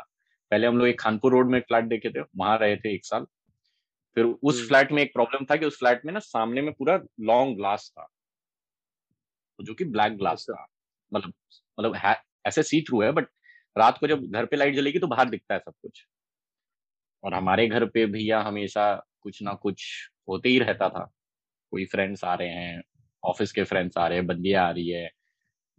[0.52, 3.26] पहले हम लोग एक खानपुर रोड में फ्लैट देखे थे वहाँ रहे थे एक साल।
[4.18, 6.72] फिर उस फ्लैट हम्म। में एक प्रॉब्लम था कि उस फ्लैट में ना सामने में
[6.74, 8.08] पूरा लॉन्ग ग्लास था।
[9.60, 10.68] जो कि ब्लैक ग्लास अच्छा। था।
[11.12, 11.34] मतलब
[11.78, 11.96] मतलब
[12.46, 13.28] ऐसे सी थ्रू है बट
[13.80, 16.06] रात को जब घर पे लाइट जलेगी तो बाहर दिखता है सब कुछ।
[17.24, 19.86] और हमारे घर पे भैया हमेशा कुछ ना कुछ
[20.30, 21.10] होते ही रहता था।
[21.72, 22.82] कोई फ्रेंड्स आ रहे हैं
[23.24, 25.10] ऑफ़िस के फ्रेंड्स आ रहे हैं, बंदियाँ आ रही है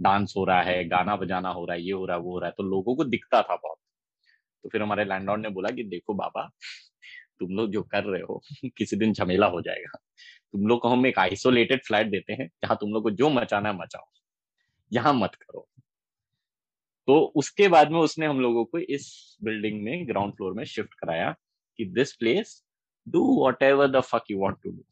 [0.00, 2.38] डांस हो रहा है, गाना बजाना हो रहा है, ये हो रहा है वो हो
[2.38, 3.78] रहा है तो लोगों को दिखता था बहुत।
[4.64, 6.50] तो फिर हमारे लैंडलॉर्ड ने बोला कि देखो बाबा,
[7.40, 8.42] तुम लोग जो कर रहे हो,
[8.78, 9.98] किसी दिन झमेला हो जाएगा।
[10.52, 13.68] तुम लोग को हम एक आइसोलेटेड फ्लैट देते हैं, जहाँ तुम लोग को जो मचाना
[13.68, 14.06] है मचाओ।
[14.92, 15.68] यहाँ मत करो।
[17.08, 19.06] तो उसके बाद में उसने हम लोगों को इस
[19.44, 21.30] बिल्डिंग में ग्राउंड फ्लोर में शिफ्ट कराया
[21.78, 22.62] कि this place
[23.06, 23.22] do
[23.62, 24.84] whatever the fuck you want to do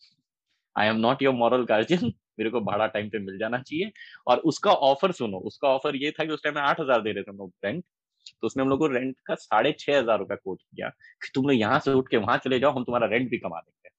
[0.77, 3.91] I am not your moral guardian मेरे को भाड़ा टाइम पे मिल जाना चाहिए।
[4.27, 7.13] और उसका ऑफ़र सुनो। उसका ऑफ़र ये था कि उस टाइम में आठ हज़ार दे
[7.13, 7.85] रहे थे हम लोग रेंट
[8.33, 11.47] तो उसने हम लोग को रेंट का साढ़े छह हज़ार रुपया कोट किया कि तुम
[11.49, 13.91] लोग यहाँ से उठ के वहाँ चले जाओ, हम तुम्हारा रेंट भी कमा देंगे।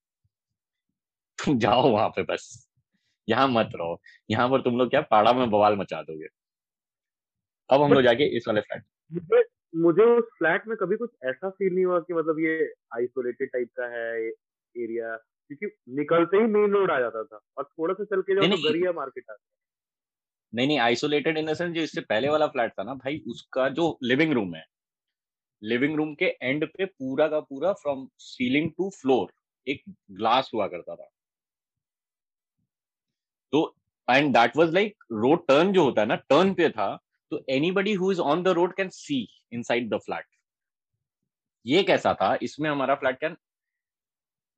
[1.39, 2.67] तुम जाओ वहाँ पे बस।
[3.27, 3.99] यहाँ मत रहो।
[4.29, 6.27] यहाँ पर तुम लोग क्या, पाड़ा में बवाल मचा दोगे।
[7.69, 9.43] अब हम लोग जाके इस वाले फ्लैट मुझे
[9.75, 13.69] मुझे उस फ्लैट में कभी कुछ ऐसा फील नहीं हुआ कि मतलब ये आइसोलेटेड टाइप
[13.77, 18.21] का है एरिया क्योंकि निकलते ही मेन रोड आ जाता था और थोड़ा सा चल
[18.21, 19.43] के जाओ तो गरिया मार्केट आता
[20.53, 23.97] नहीं नहीं आइसोलेटेड इन सेंस जो इससे पहले वाला फ्लैट था ना भाई उसका जो
[24.03, 24.65] लिविंग रूम है
[25.63, 29.31] लिविंग रूम के एंड पे पूरा का पूरा फ्रॉम सीलिंग टू फ्लोर
[29.67, 31.09] एक ग्लास हुआ करता था।
[33.53, 33.75] तो
[34.07, 36.89] and that was like road turn जो होता है ना टर्न पे था
[37.31, 40.25] तो anybody who is on the road can see inside the flat
[41.65, 42.37] ये कैसा था?
[42.41, 43.35] इसमें हमारा फ्लैट कैन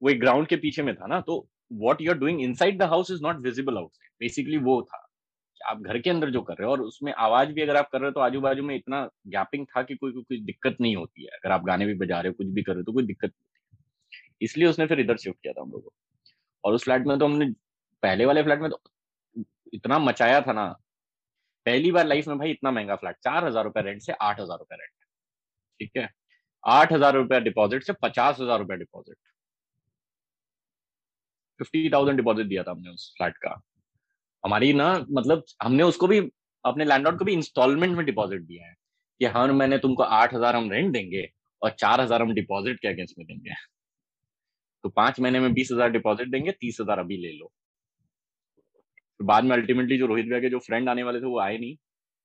[0.01, 1.45] वो एक ग्राउंड के पीछे में था ना तो
[1.82, 5.07] what you are doing inside the house is not visible outside basically वो था
[5.61, 7.99] आप घर के अंदर जो कर रहे हो और उसमें आवाज़ भी अगर आप कर
[7.99, 11.24] रहे हो तो आजू बाजू में इतना गैपिंग था कि कोई कोई दिक्कत नहीं होती
[11.24, 13.03] है। अगर आप गाने भी बजा रहे हो, कुछ भी कर रहे हो तो कोई
[13.05, 15.93] दिक्कत नहीं होती इसलिए उसने फिर इधर शिफ्ट किया था हम लोग को।
[16.63, 17.45] और उस फ्लैट में तो हमने,
[18.03, 18.82] पहले वाले फ्लैट में तो
[19.74, 20.65] इतना मचाया था ना
[21.66, 24.57] पहली बार लाइफ में भाई इतना महँगा फ्लैट, चार हज़ार रुपए रेंट से आठ हज़ार
[24.59, 24.91] रुपए रेंट
[25.80, 26.09] ठीक है?
[26.64, 29.18] आठ हज़ार रुपया डिपॉजिट से पचास हज़ार रुपया डिपॉजिट
[31.59, 33.49] फिफ्टी थाउज़ेंड डिपॉजिट दिया था हमने उस फ्लैट का।
[34.43, 36.20] हमारी ना मतलब हमने उसको भी,
[36.66, 38.74] अपने लैंडलॉर्ड को भी इंस्टॉलमेंट में डिपॉजिट दिया है
[39.22, 41.28] कि हर महीने तुमको आठ हज़ार हम रेंट देंगे
[41.62, 43.53] और चार हज़ार हम डिपॉजिट के अगेंस्ट में देंगे।
[44.84, 47.51] तो पाँच महीने में बीस हज़ार डिपॉजिट देंगे, तीस हज़ार अभी ले लो।
[49.22, 51.57] तो बाद में अल्टीमेटली जो रोहित भैया के जो फ्रेंड आने वाले थे वो आए
[51.57, 51.76] नहीं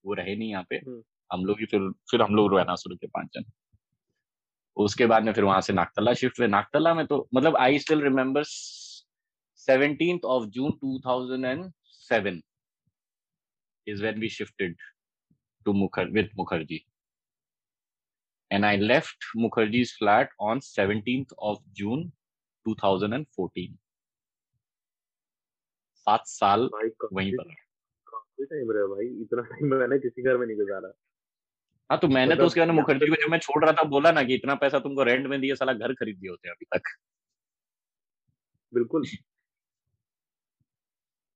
[0.04, 2.96] वो रहे नहीं यहाँ पे हम्म। हम लोग ही फिर फिर हम लोग रहना शुरू
[2.96, 3.44] किए पाँच जन
[4.76, 8.02] उसके बाद में फिर वहाँ से नागतला शिफ्ट हुए नागतला में तो मतलब I still
[8.02, 8.42] remember
[9.68, 11.70] seventeen of June two thousand and
[12.10, 12.42] seven
[13.86, 14.74] is when we shifted
[15.66, 16.84] to Mukhar with Mukherjee.
[18.50, 22.12] And I left Mukherjee's flat on 17th of June
[22.66, 23.78] 2014.
[26.06, 26.70] सात साल
[27.12, 27.44] वहीं पर
[28.06, 29.06] काफ़ी टाइम रहे भाई?
[29.22, 30.92] इतना टाइम मैंने किसी घर में नहीं गुजारा।
[31.90, 34.12] हाँ तो मैंने तो मतलब उसके बाद मुखर्जी को जब मैं छोड़ रहा था बोला
[34.12, 36.82] ना कि इतना पैसा तुमको रेंट में दिए साला घर खरीद दिए होते अभी तक।
[38.74, 39.04] बिल्कुल।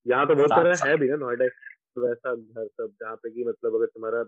[0.06, 1.48] यहाँ तो बहुत सारा है भी ना नोएडा
[1.94, 4.22] तो वैसा घर सब जहाँ पे कि मतलब अगर तुम्हारा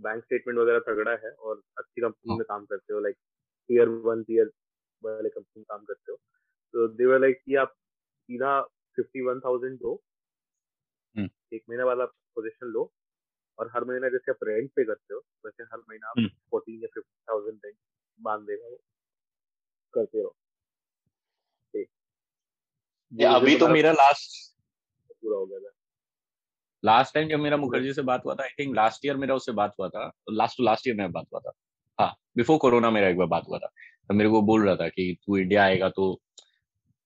[0.00, 3.16] बैंक स्टेटमेंट वगैरह तगड़ा है और अच्छी कंपनी हाँ। में काम करते हो लाइक
[3.68, 4.50] टीयर वन टीयर
[5.04, 6.18] वाले कंपनी में काम करते हो
[6.72, 7.74] तो दे वर लाइक कि आप
[8.22, 9.94] सीधा फिफ्टी वन थाउज़ेंड दो।
[11.16, 12.92] हम्म। एक महीना वाला पोजिशन लो
[13.58, 16.82] और हर महीना जैसे आप रेंट पे करते हो वैसे हर महीना आप फोर्टीन हम्म।
[16.82, 17.76] या फिफ्टी थाउज़ेंड रेंट
[18.46, 18.76] देगा वो
[19.94, 20.36] करते रहो।
[23.36, 24.56] अभी तो मेरा लास्ट
[25.12, 25.70] पूरा हो गया था।
[26.84, 29.52] लास्ट टाइम जब मेरा मुखर्जी से बात हुआ था आई थिंक लास्ट ईयर मेरा उससे
[29.52, 31.52] बात हुआ था। लास्ट टू लास्ट ईयर में बात हुआ था।
[31.98, 33.66] हाँ बिफोर कोरोना मेरा एक बार बात हुआ था।
[34.08, 36.12] तो मेरे को बोल रहा था कि तू इंडिया आएगा तो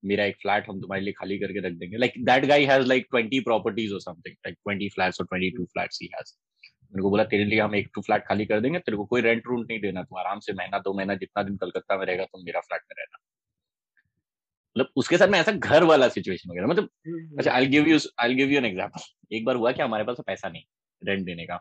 [0.06, 3.06] मेरा एक फ्लैट हम तुम्हारे लिए खाली करके रख देंगे। Like that guy has like
[3.10, 6.32] twenty properties और समथिंग लाइक ट्वेंटी फ्लैट्स और twenty two flats he has
[6.84, 9.20] मेरे को बोला तेरे लिए हम एक टू फ्लैट खाली कर देंगे तेरे को कोई
[9.20, 12.24] रेंट रूंट नहीं देना तू आराम से महीना दो महीना जितना दिन कलकत्ता में रहेगा
[12.24, 13.18] तुम मेरा फ्लैट में रहना।
[14.76, 17.98] मतलब उसके साथ में ऐसा घर वाला सिचुएशन वगैरह मतलब हम्म। अच्छा I give you
[18.20, 20.62] I give you an example एक बार हुआ कि हमारे पास पैसा नहीं
[21.02, 21.56] रेंट देने का।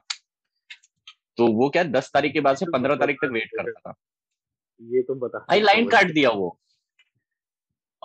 [1.38, 3.94] तो वो क्या दस तारीख के बाद से पंद्रह तारीख तक वेट करता था।
[4.82, 6.58] ये तो बता भाई लाइन काट दिया वो।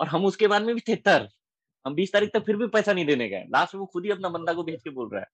[0.01, 1.27] और हम उसके बाद में भी थे तर
[1.85, 4.11] हम बीस तारीख तक फिर भी पैसा नहीं देने गए। लास्ट में वो खुद ही
[4.11, 5.27] अपना बंदा को भेज के बोल रहा है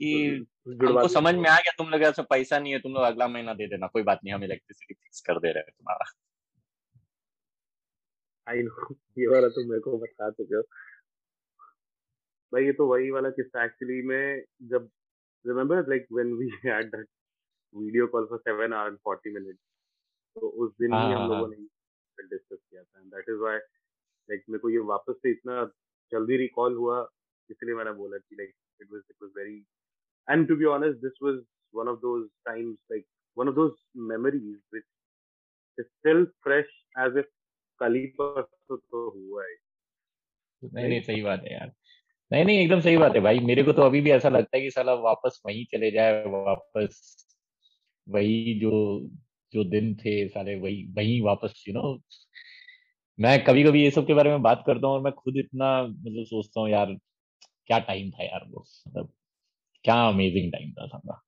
[0.00, 3.28] कि हमको समझ में आ गया तुम लोग ऐसा पैसा नहीं है तुम लोग अगला
[3.28, 6.04] महीना दे देना कोई बात नहीं हम इलेक्ट्रिसिटी फिक्स कर दे रहे हैं तुम्हारा।
[8.48, 10.62] आई नो ये वाला तुम मेरे को बता चुके हो।
[12.52, 14.90] भाई ये तो वही वाला किस्सा एक्चुअली में जब
[15.46, 17.06] remember like when we had that
[17.74, 19.56] video call for 7 hour and 40 minute
[20.36, 21.56] तो उस दिन ही हम हाँ, लोगों हाँ। ने
[22.20, 25.64] डिस्कस किया था। दैट इज़ व्हाई लाइक मेरे को ये वापस से इतना
[26.12, 27.08] जल्दी रिकॉल हुआ,
[27.50, 29.66] इसलिए मैंने बोला कि like it was it was very
[30.30, 31.42] and to be honest this was
[31.74, 33.06] one of those times like
[33.38, 34.84] one of those memories which
[35.78, 36.66] is still fresh
[36.98, 37.26] as if
[37.80, 39.54] कल ही परसों तो हुआ है।
[40.64, 41.72] नहीं नहीं, सही बात है यार।
[42.32, 44.62] नहीं नहीं, एकदम सही बात है भाई। मेरे को तो अभी भी ऐसा लगता है
[44.62, 47.16] कि साला वापस वहीं चले जाए, वापस
[48.08, 48.70] वही जो
[49.52, 52.00] जो दिन थे सारे वही वही वापस यू नो
[53.18, 55.82] मैं कभी कभी ये सब के बारे में बात करता हूँ और मैं खुद इतना
[55.82, 56.96] मतलब सोचता हूँ यार
[57.66, 58.64] क्या टाइम था यार वो?
[58.88, 59.12] मतलब
[59.84, 61.22] क्या अमेजिंग टाइम था साला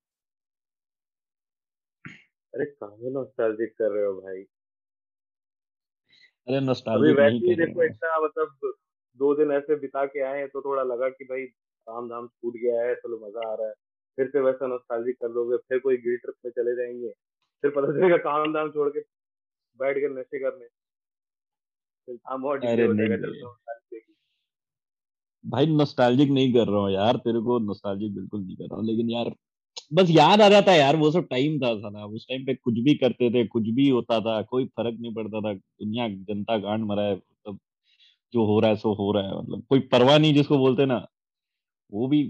[2.55, 4.43] अरे कहाँ नॉस्टैल्जिक कर रहे हो भाई?
[6.49, 8.75] अरे नॉस्टैल्जिक नहीं कर देखो इतना मतलब
[9.20, 11.43] दो दिन ऐसे बिता के आए तो थोड़ा लगा कि भाई
[11.87, 13.75] काम धाम छूट गया है चलो मज़ा आ रहा है।
[14.18, 17.12] फिर से वैसा नॉस्टैल्जिक कर लोगे फिर कोई गिल ट्रिप में चले जाएँगे।
[17.62, 19.00] फिर पता चलेगा काम धाम छोड़ के
[19.80, 20.66] बैठ के नशे करने।
[22.09, 23.42] फिर काम और अरे नहीं
[25.44, 28.86] भाई नॉस्टैल्जिक नहीं कर रहा हूँ यार तेरे को नॉस्टैल्जिक बिल्कुल नहीं कर रहा हूँ
[28.86, 29.34] लेकिन यार
[29.94, 32.74] बस याद आ जाता है यार वो सब टाइम था साला उस टाइम पे कुछ
[32.74, 36.84] भी करते थे कुछ भी होता था कोई फ़र्क नहीं पड़ता था दुनिया जनता गांड
[36.84, 37.59] मरा है मतलब
[38.34, 41.07] जो हो रहा है सो हो रहा है मतलब कोई परवाह नहीं जिसको बोलते ना।
[41.92, 42.22] वो भी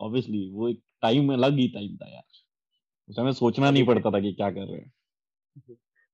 [0.00, 2.24] ऑब्वियसली वो एक टाइम अलग ही टाइम था यार।
[3.10, 4.92] उस समय सोचना नहीं पड़ता था कि क्या कर रहे हैं।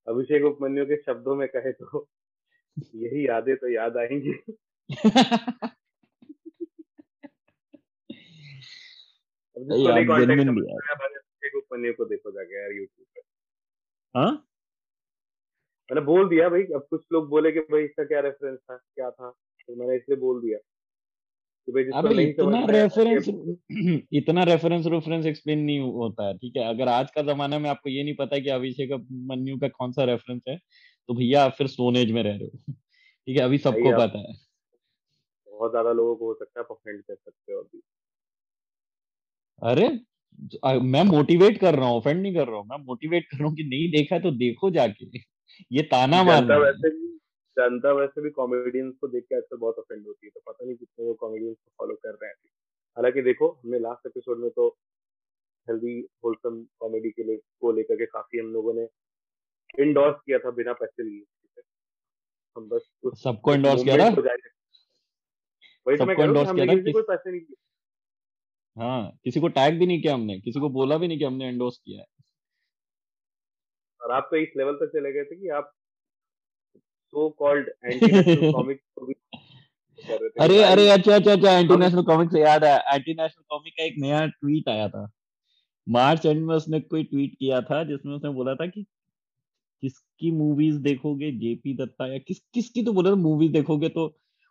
[0.08, 2.08] अभिषेक उपमन्यु के शब्दों में कहे तो
[2.94, 4.34] यही यादें तो याद आएँगी।
[11.92, 13.20] को देखो जाके यार यूट्यूब पे।
[14.18, 14.48] हाँ?
[15.90, 19.10] मैंने बोल दिया भाई अब कुछ लोग बोले कि भाई इसका क्या रेफरेंस था क्या
[19.10, 19.30] था?
[19.66, 20.75] तो मैंने इसलिए बोल दिया।
[21.68, 23.28] अबे इतना रेफरेंस
[24.12, 26.64] इतना रेफरेंस रेफरेंस एक्सप्लेन नहीं होता है ठीक है?
[26.64, 30.04] अगर आज का जमाना में आपको ये नहीं पता कि अभिषेक मन्यू का कौन सा
[30.04, 30.56] रेफरेंस है
[31.08, 33.42] तो भैया आप फिर स्टोन एज में रह रहे हो ठीक है?
[33.42, 34.34] अभी सबको पता है।
[35.48, 37.82] बहुत ज़्यादा लोगों को हो सकता है ऑफेंड कर सकते हो अभी।
[39.62, 43.48] अरे मैं मोटिवेट कर रहा हूँ ऑफेंड नहीं कर रहा हूँ मैं मोटिवेट कर रहा
[43.48, 45.18] हूँ कि नहीं देखा तो देखो जाके
[45.72, 47.15] ये ताना मारना वैसे भी
[47.56, 50.76] जनता वैसे भी कॉमेडियंस को देख के आजकल बहुत ऑफेंड होती है तो पता नहीं
[50.76, 52.36] कितने लोग कॉमेडियंस को फॉलो कर रहे हैं।
[52.96, 54.68] हालाँकि देखो हमने लास्ट एपिसोड में तो
[55.68, 55.94] हेल्दी
[56.24, 58.88] होलसम कॉमेडी के लिए को लेकर के काफ़ी हम लोगों ने
[59.78, 61.62] इंडोर्स किया था बिना पैसे लिए
[62.56, 62.90] हम बस
[63.22, 64.10] सबको इंडोर्स किया था?
[65.86, 67.56] वही तो मैं कह रहा हूँ किसी को पैसे नहीं दिए।
[68.76, 71.48] हाँ किसी को टैग भी नहीं किया हमने किसी को बोला भी नहीं कि हमने
[71.48, 72.06] एंडोर्स किया है।
[74.00, 75.72] और आप तो इस लेवल तक चले गए थे कि आप
[77.16, 78.80] सो कॉल्ड एंटी कॉमिक
[80.40, 83.84] अरे अरे अच्छा अच्छा अच्छा एंटी नेशनल कॉमिक से याद है। एंटी नेशनल कॉमिक का
[83.84, 85.08] एक नया ट्वीट आया था।
[85.88, 88.82] मार्च एंड में उसने कोई ट्वीट किया था जिसमें उसने बोला था कि
[89.82, 94.06] किसकी मूवीज़ देखोगे जेपी दत्ता या किस किसकी तो बोला था मूवीज़ देखोगे तो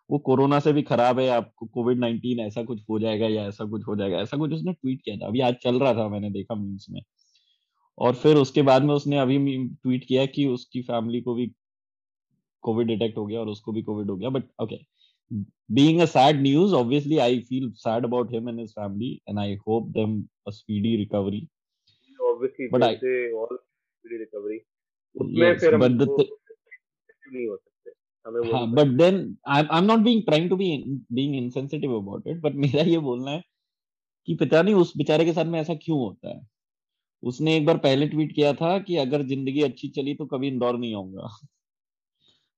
[0.09, 3.65] वो कोरोना से भी खराब है आपको कोविड नाइनटीन ऐसा कुछ हो जाएगा या ऐसा
[3.65, 6.29] कुछ हो जाएगा ऐसा कुछ उसने ट्वीट किया था। अभी आज चल रहा था मैंने
[6.29, 7.01] देखा मीम्स में।
[7.97, 11.45] और फिर उसके बाद में उसने अभी ट्वीट किया कि उसकी फैमिली को भी
[12.67, 14.79] कोविड डिटेक्ट हो गया और उसको भी कोविड हो गया but okay
[15.77, 19.45] being a sad news obviously i feel sad about him and his family and i
[19.67, 20.11] hope them
[20.45, 21.39] a speedy recovery.
[22.19, 24.59] Obviously but I, say all speedy recovery.
[25.15, 30.21] उसमें yes, फिर but the नहीं हो सकते। हाँ but then I am not being
[30.23, 30.67] trying to be
[31.13, 33.41] being insensitive about it but मेरा ये बोलना है
[34.27, 36.41] कि पता नहीं उस बेचारे के साथ में ऐसा क्यों होता है?
[37.23, 40.77] उसने एक बार पहले ट्वीट किया था कि अगर ज़िंदगी अच्छी चली तो कभी इंदौर
[40.77, 41.29] नहीं आऊँगा।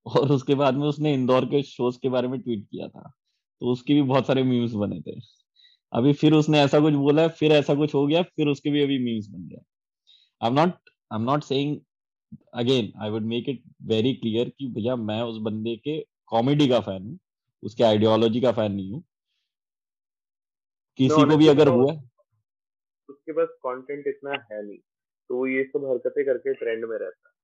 [0.07, 3.11] और उसके बाद में उसने इंदौर के शोज़ के बारे में ट्वीट किया था।
[3.61, 5.19] तो उसके भी बहुत सारे मीम्स बने थे।
[5.93, 8.81] अभी फिर उसने ऐसा कुछ बोला है फिर ऐसा कुछ हो गया फिर उसके भी
[8.83, 9.59] अभी मीम्स बन गया
[10.41, 10.73] I am not
[11.13, 11.77] I am not saying
[12.53, 16.79] again I would make it very clear कि भैया मैं उस बंदे के कॉमेडी का
[16.79, 17.17] फ़ैन हूँ
[17.63, 19.03] उसके आइडियोलॉजी का फ़ैन नहीं हूँ।
[20.99, 21.91] किसी को भी अगर हुआ
[23.09, 24.77] उसके पास कंटेंट इतना है नहीं।
[25.29, 27.35] तो ये सब हरकतें करके ट्रेंड में रहता है।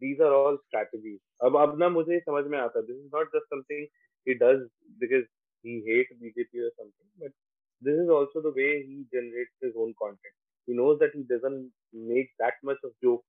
[0.00, 3.54] These are all strategies अब अब ना मुझे समझ में आता this is not just
[3.54, 3.86] something
[4.26, 4.62] he does
[5.02, 5.26] because
[5.64, 7.34] he hates BJP or something but
[7.82, 10.36] this is also the way he generates his own content
[10.68, 11.68] he knows that he doesn't
[12.12, 13.26] make that much of jokes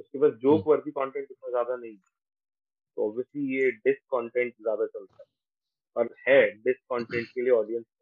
[0.00, 1.96] उसके पास joke वर्दी content इतना ज़्यादा नहीं
[2.96, 5.26] तो obviously ये dish content ज़्यादा चलता है
[5.96, 7.84] और है डिस कंटेंट के लिए ऑडियंस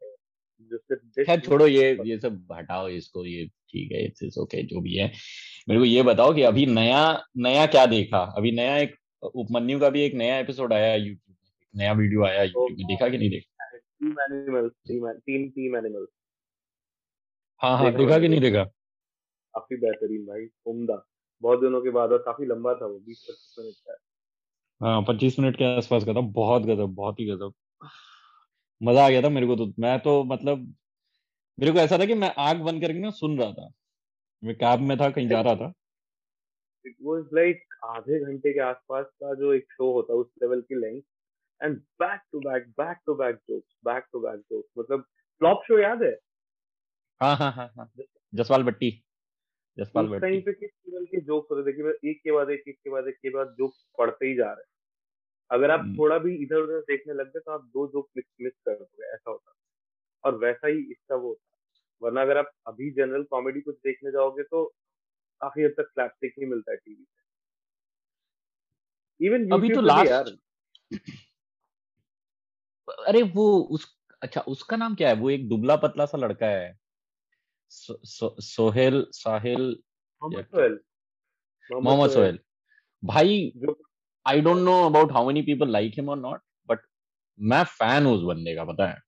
[1.25, 5.11] खैर छोड़ो ये ये सब हटाओ इसको ये ठीक है इट्स ओके जो भी है।
[5.69, 8.19] मेरे को ये बताओ कि अभी नया नया क्या देखा?
[8.37, 11.35] अभी नया एक उपमन्यु का भी एक नया एपिसोड आया यूट्यूब
[11.75, 13.77] में नया वीडियो आया यूट्यूब में देखा कि नहीं देखा?
[13.77, 16.09] Team animals team team animals
[17.61, 18.63] हाँ हाँ देखा कि नहीं देखा?
[18.63, 21.07] काफ़ी बेहतरीन भाई उम्दा।
[21.41, 23.97] बहुत दिनों के बाद और काफ़ी लंबा था वो बीस पच्चीस मिनट का।
[24.85, 27.53] हाँ पच्चीस मिनट के आसपास का था बहुत गजब बहुत ही गजब।
[28.81, 30.73] मज़ा आ गया था मेरे को तो। मैं तो मतलब
[31.57, 33.69] मेरे को ऐसा था कि मैं आग बंद करके ना सुन रहा था।
[34.43, 35.71] मैं कैब में था कहीं जा रहा था।
[36.85, 40.61] इट वाज लाइक आधे घंटे के आसपास का जो एक शो होता है उस लेवल
[40.61, 41.01] की length
[41.61, 45.01] and back to back back to back jokes back to back jokes मतलब
[45.41, 46.17] फ्लॉप शो याद है?
[47.21, 47.89] हाँ हाँ हाँ हाँ।
[48.33, 48.91] जसवाल भट्टी।
[49.77, 52.75] जसपाल भट्टी। टाइम पे किस लेवल के जोक्स होते देखिए एक के बाद एक एक
[52.75, 54.70] के बाद एक के बाद जोक्स पढ़ते ही जा रहे। हैं
[55.51, 58.53] अगर आप हम्म। थोड़ा भी इधर उधर देखने लग गए तो आप दो जोक मिस
[58.53, 59.53] कर दोगे ऐसा होता
[60.23, 61.47] और वैसा ही इसका वो होता
[62.01, 64.75] वरना अगर आप अभी जनरल कॉमेडी कुछ देखने जाओगे तो
[65.41, 67.21] काफ़ी हद तक स्लैपस्टिक ही मिलता है टीवी पे।
[69.25, 70.37] इवन अभी तो लास्ट यार।
[73.07, 75.15] अरे वो उस अच्छा उसका नाम क्या है?
[75.15, 76.79] वो एक दुबला पतला सा लड़का है।
[77.69, 79.83] सो, सो, सोहेल साहिल
[80.23, 80.79] मोहम्मद सोहेल।
[81.71, 82.39] मोहम्मद सोहेल।
[83.05, 83.90] भाई जो
[84.25, 86.79] I don't know about how many people like him और नॉट बट
[87.39, 88.99] मैं फ़ैन हूँ उस बंदे का, पता है।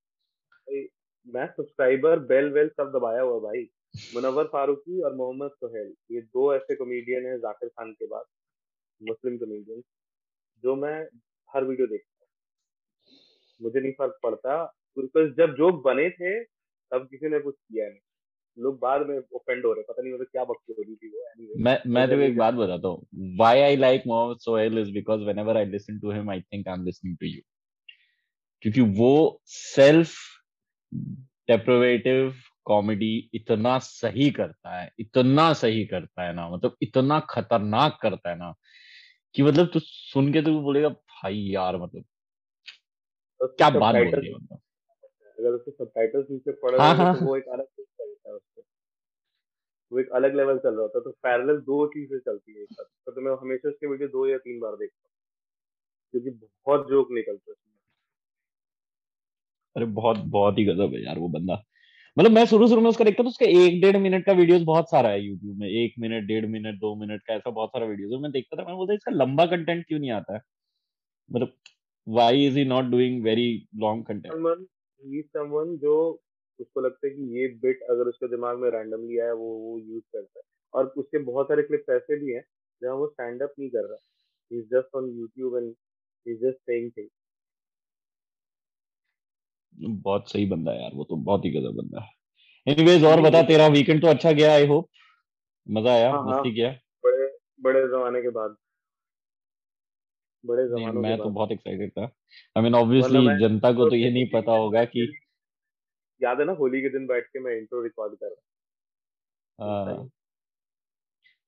[1.27, 3.61] मैं सब्सक्राइबर बेल वेल सब दबाया हुआ भाई।
[4.13, 8.23] मुनव्वर फारूकी और मोहम्मद सोहेल, ये दो ऐसे कॉमेडियन हैं जाकिर खान के बाद,
[9.01, 9.81] मुस्लिम कॉमेडियन
[10.63, 10.95] जो मैं
[11.49, 12.29] हर वीडियो देखता हूँ।
[13.61, 14.63] मुझे नहीं फ़र्क पड़ता
[14.97, 17.99] बिकॉज़ जब जोक बने थे, तब किसी ने कुछ किया नहीं।
[18.57, 21.23] लोग बाद में ऑफेंड हो रहे पता नहीं मतलब क्या बकती हो रही थी वो
[21.23, 21.63] anyway.
[21.65, 25.57] मैं मैं तो एक बात बताता हूँ why I like Mohammad Sohail is because whenever
[25.57, 27.41] I listen to him I think I am listening to you
[28.61, 30.15] क्योंकि वो सेल्फ
[31.47, 32.33] डेप्रोवेटिव
[32.65, 38.37] कॉमेडी इतना सही करता है इतना सही करता है ना मतलब इतना खतरनाक करता है
[38.37, 38.53] ना
[39.35, 42.05] कि मतलब तू सुन के तो बोलेगा भाई यार मतलब
[43.41, 44.59] क्या बात बोल रही है मतलब?
[45.39, 47.85] अगर उसके सबटाइटल्स नीचे पढ़ हाँ, हाँ, तो वो एक अलग है
[49.93, 52.69] वो एक अलग लेवल चल रहा होता है तो पैरेलल दो चीज़ें चलती है एक
[52.73, 55.13] साथ। तो, तो मैं हमेशा उसके वीडियो दो या तीन बार देखता हूँ
[56.11, 57.57] क्योंकि बहुत जोक निकलते हैं
[59.75, 61.63] अरे बहुत बहुत ही गजब है यार वो बंदा।
[62.17, 64.89] मतलब मैं शुरू शुरू में उसका देखता था उसका एक डेढ़ मिनट का वीडियोस बहुत
[64.89, 68.21] सारा है यूट्यूब में। एक मिनट डेढ़ मिनट दो मिनट का ऐसा बहुत सारा वीडियोस
[68.21, 70.41] मैं देखता था मैं बोलता इसका लंबा कंटेंट क्यों नहीं आता है?
[71.31, 71.53] मतलब
[72.07, 74.33] why is he not doing very long content
[75.05, 75.95] someone जो
[76.59, 80.03] उसको लगता है कि ये बिट अगर उसके दिमाग में रैंडमली आया वो वो यूज़
[80.13, 80.43] करता है।
[80.73, 82.43] और उसके बहुत सारे क्लिप्स ऐसे भी हैं
[82.81, 83.97] जहाँ वो स्टैंड अप नहीं कर रहा।
[84.51, 85.73] Is just on YouTube and
[86.25, 87.11] is just saying things
[89.75, 92.09] बहुत सही बंदा है यार वो तो बहुत ही गजब बंदा है।
[92.67, 94.87] एनीवेज और बता तेरा वीकेंड तो अच्छा गया आई होप
[95.67, 96.69] मज़ा आया हाँ, हाँ। मस्ती किया।
[97.03, 97.27] बड़े
[97.61, 98.55] बड़े जमाने के बाद।
[100.45, 102.03] बड़े जमानों मैं तो बहुत एक्साइटेड था।
[102.57, 105.05] आई मीन ऑब्वियसली जनता को तो ये नहीं पता होगा कि
[106.23, 110.09] याद है ना होली के दिन बैठ के मैं इंट्रो रिकॉर्ड कर रहा हाँ।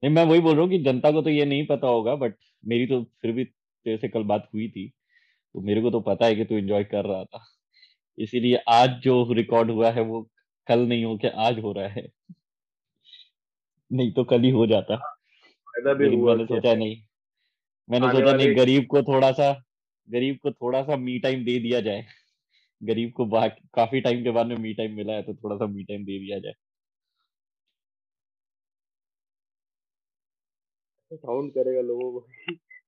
[0.03, 2.35] नहीं मैं वही बोल रहा हूँ कि जनता को तो ये नहीं पता होगा बट
[2.65, 4.87] मेरी तो फिर भी तेरे से कल बात हुई थी
[5.55, 7.45] तो मेरे को तो पता है कि तू एंजॉय कर रहा था।
[8.17, 10.21] इसीलिए आज जो रिकॉर्ड हुआ है वो
[10.67, 12.07] कल नहीं हो के आज हो रहा है?
[13.91, 14.95] नहीं तो कल ही हो जाता।
[15.87, 17.01] मैंने सोचा नहीं
[17.89, 19.51] मैंने सोचा नहीं गरीब को थोड़ा सा
[20.09, 22.05] गरीब को थोड़ा सा मी टाइम दे दिया जाए।
[22.85, 23.25] गरीब को
[23.75, 26.19] काफ़ी टाइम के बाद में मी टाइम मिला है तो थोड़ा सा मी टाइम दे
[26.19, 26.53] दिया जाए।
[31.11, 32.27] साउंड करेगा लोगों को।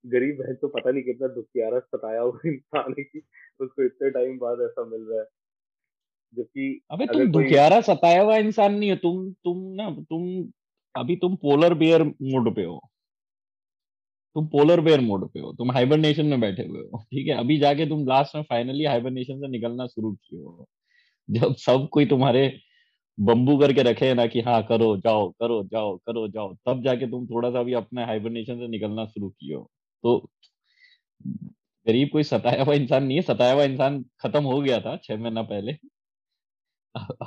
[0.05, 3.21] गरीब है तो पता नहीं कितना दुखियारा सताया हुआ इंसान है कि
[3.59, 5.25] उसको इतने टाइम बाद ऐसा मिल रहा है।
[6.33, 10.23] जबकि अबे तुम दुखियारा सताया हुआ इंसान नहीं हो तुम तुम ना तुम
[10.95, 12.79] अभी तुम पोलर बियर मूड पे हो।
[14.37, 17.33] तुम पोलर बेयर मोड पे हो तुम हाइबरनेशन में बैठे हुए हो ठीक है?
[17.35, 20.67] अभी जाके तुम लास्ट में फाइनली हाइबरनेशन से निकलना शुरू किए हो।
[21.29, 22.43] जब सब कोई तुम्हारे
[23.17, 27.25] बम्बू करके रखे ना कि हाँ करो जाओ करो जाओ करो जाओ तब जाके तुम
[27.27, 29.69] थोड़ा सा भी अपने हाइबरनेशन से निकलना शुरू किए हो।
[30.03, 30.17] तो
[31.85, 35.17] गरीब कोई सताया हुआ इंसान नहीं है सताया हुआ इंसान खत्म हो गया था छह
[35.17, 35.73] महीना पहले।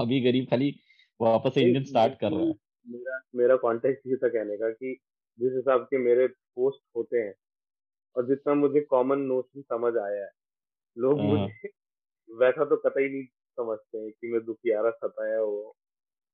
[0.01, 0.75] अभी गरीब खाली
[1.21, 2.55] वापस से इंजन स्टार्ट कर रहा है।
[2.87, 4.99] मेरा मेरा कॉन्टेक्ट ये था कहने का कि
[5.39, 6.27] जिस हिसाब के मेरे
[6.57, 7.35] पोस्ट होते हैं।
[8.17, 10.31] और जितना मुझे कॉमन नोशन समझ आया है
[10.97, 11.69] लोग हाँ। मुझे
[12.29, 13.25] वैसा तो कतई नहीं
[13.59, 15.77] समझते हैं कि मैं दुखियारा सताया हो।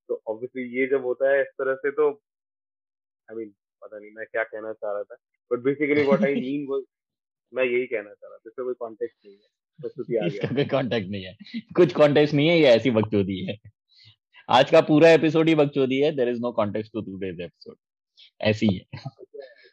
[0.08, 3.98] तो ऑब्वियसली ये जब होता है इस तरह से तो आई I मीन mean, पता
[3.98, 5.16] नहीं मैं क्या कहना चाह रहा था।
[5.50, 6.84] But basically what I mean वो
[7.52, 11.24] मैं यही कहना चाह रहा था इससे कोई कॉन्टेक्स्ट नहीं है इसका कोई कॉन्टेक्ट नहीं
[11.24, 11.36] है।
[11.76, 13.56] कुछ कॉन्टेक्स्ट नहीं है ये ऐसी बकचोदी है।
[14.48, 17.76] आज का पूरा एपिसोड ही बकचोदी है there is no context to today's episode
[18.40, 18.84] ऐसी है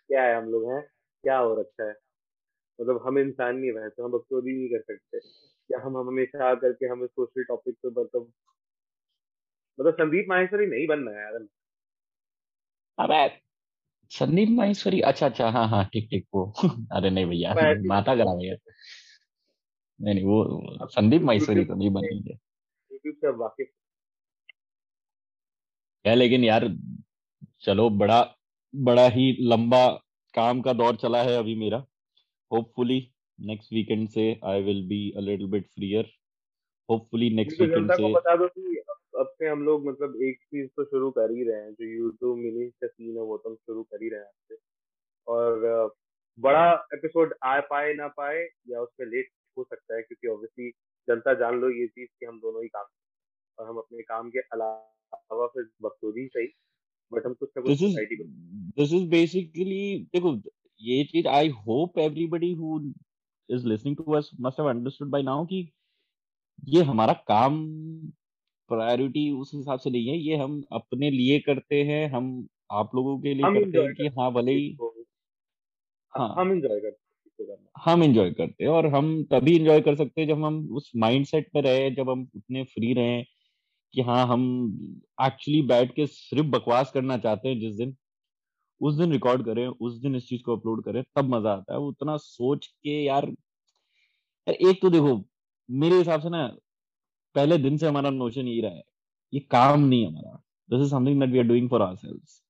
[0.08, 0.82] क्या है हम लोग हैं?
[1.24, 1.96] क्या हो रखा है?
[2.82, 5.20] मतलब हम इंसान नहीं रहे तो हम बकचोदी नहीं कर सकते।
[5.68, 8.32] क्या हम हमेशा आकर के हमें सोशल टॉपिक पे मतलब
[9.80, 11.48] मतलब संदीप माहेश्वरी नहीं बनना है यार।
[13.00, 13.40] अबे
[14.10, 16.54] संदीप माहेश्वरी अच्छा अच्छा हाँ हाँ ठीक ठीक वो।
[16.92, 17.56] अरे नहीं भैया
[17.88, 18.56] माता करा भैया।
[20.02, 22.34] नहीं नहीं वो संदीप माहेश्वरी तो नहीं बनेंगे
[22.92, 23.68] यूट्यूब से वाकिफ।
[26.08, 26.70] है लेकिन यार
[27.62, 28.22] चलो बड़ा
[28.74, 29.88] बड़ा ही लंबा
[30.34, 31.86] काम का दौर चला है अभी मेरा।
[32.52, 36.10] होपफुली नेक्स्ट वीकेंड से I will be a little bit freer
[36.90, 38.84] hopefully next weekend से बता दो कि
[39.20, 42.38] अब से हम लोग मतलब एक चीज़ तो शुरू कर ही रहे हैं जो यूट्यूब
[42.38, 44.58] मिनी का सीन है वो तो हम शुरू कर ही रहे हैं आपसे
[45.28, 45.96] और
[46.40, 50.70] बड़ा एपिसोड आ पाए ना पाए या उसमें लेट हो सकता है क्योंकि ऑब्वियसली
[51.08, 52.86] जनता जान लो ये चीज़ कि हम दोनों ही काम
[53.58, 56.48] और हम अपने काम के अलावा फिर बखूबी सही
[57.12, 58.16] बट हम कुछ ना कुछ सोसाइटी
[58.78, 60.36] दिस इज़ बेसिकली देखो
[60.82, 62.80] ये चीज़ I hope everybody who
[63.50, 65.68] is listening to us must have understood by now कि
[66.68, 67.56] ये हमारा काम
[68.70, 72.30] प्रायोरिटी उस हिसाब से नहीं है। ये हम अपने लिए करते हैं हम
[72.72, 74.70] आप लोगों के लिए करते हैं कि हाँ भले ही
[76.14, 77.02] हाँ। हम एंजॉय करते
[77.86, 81.50] हम एंजॉय करते हैं और हम तभी एंजॉय कर सकते हैं जब हम उस माइंडसेट
[81.54, 83.22] पे रहे जब हम उतने फ्री रहे।
[83.94, 84.44] कि हाँ हम
[85.22, 87.96] एक्चुअली बैठ के सिर्फ़ बकवास करना चाहते हैं जिस दिन
[88.82, 91.80] उस दिन रिकॉर्ड करें उस दिन इस चीज़ को अपलोड करें तब मज़ा आता है।
[91.82, 93.32] उतना सोच के यार
[94.48, 95.12] यार एक तो देखो
[95.70, 96.46] मेरे हिसाब से ना
[97.36, 98.84] पहले दिन से हमारा नोशन यही रहा है
[99.34, 100.34] ये काम नहीं हमारा।
[100.70, 102.42] This is something that we are doing for ourselves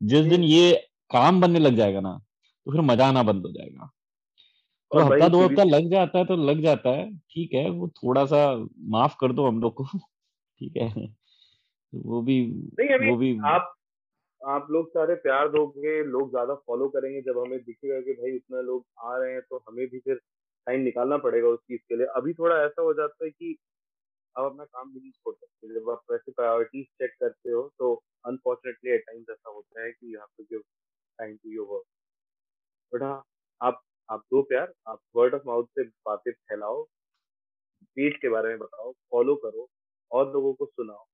[0.00, 0.72] जिस दिन ये
[1.10, 2.14] काम बनने लग जाएगा ना
[2.66, 3.90] तो फिर मज़ा आना बंद हो जाएगा।
[4.90, 8.24] और हफ़्ता दो हफ़्ता लग जाता है तो लग जाता है ठीक है वो थोड़ा
[8.26, 8.46] सा
[8.90, 9.84] माफ़ कर दो हम लोग को।
[10.60, 11.06] ठीक है।
[11.92, 12.40] वो भी
[13.00, 13.74] वो भी आप
[14.40, 18.60] आप लोग सारे प्यार दोगे लोग ज़्यादा फॉलो करेंगे। जब हमें दिखेगा कि भाई इतना
[18.62, 20.16] लोग आ रहे हैं तो हमें भी फिर
[20.66, 23.56] टाइम निकालना पड़ेगा उस चीज़ के लिए। अभी थोड़ा ऐसा हो जाता है कि
[24.36, 27.94] आप अपना काम भी नहीं छोड़ सकते। जब आप वैसे प्रायोरिटीज चेक करते हो तो
[28.26, 30.62] अनफॉर्चुनेटली एट टाइम्स ऐसा होता है कि यहाँ पे give
[31.18, 31.84] time to your work
[32.92, 33.22] but हाँ
[33.60, 36.82] आप आप दो प्यार आप वर्ड ऑफ़ माउथ से बातें फैलाओ
[37.96, 39.68] पेज के बारे में बताओ फॉलो करो।
[40.12, 41.04] और लोगों को सुनाओ।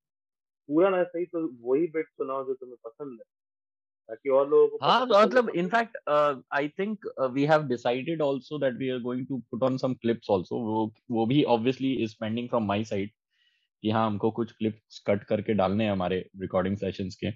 [0.68, 3.24] पूरा ना सही तो वही बिट सुनाओ जो तुम्हें पसंद है
[4.08, 5.96] ताकि और लोगों को हाँ मतलब in fact
[6.52, 10.30] I think we have decided also that we are going to put on some clips
[10.30, 13.10] also वो वो भी obviously is pending from my side
[13.82, 17.30] कि हाँ हमको कुछ क्लिप्स कट करके डालने हैं हमारे रिकॉर्डिंग सेशंस के।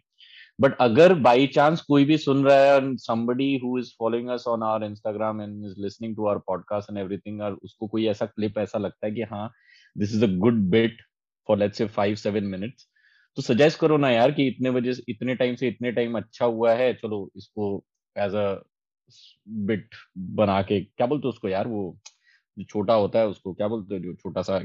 [0.59, 4.63] बट अगर बाई चांस कोई भी सुन रहा है somebody who is following us on
[4.63, 8.59] our Instagram and is listening to our podcast and everything और उसको कोई ऐसा क्लिप
[8.59, 9.51] ऐसा लगता है कि हाँ
[9.97, 11.03] this is a good bit
[11.49, 12.89] for let's say five seven minutes
[13.37, 16.73] तो सजेस्ट करो ना यार कि इतने बजे इतने टाइम से इतने टाइम अच्छा हुआ
[16.75, 17.85] है, चलो इसको
[18.17, 18.63] एज अ
[19.67, 19.95] बिट
[20.39, 21.99] बना के, क्या बोलते उसको यार वो,
[22.57, 24.57] जो छोटा होता है उसको, क्या बोलते जो छोटा सा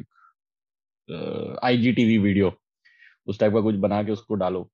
[1.64, 2.52] आई जी टीवी वीडियो
[3.28, 4.70] उस टाइप का कुछ बना के उसको डालो।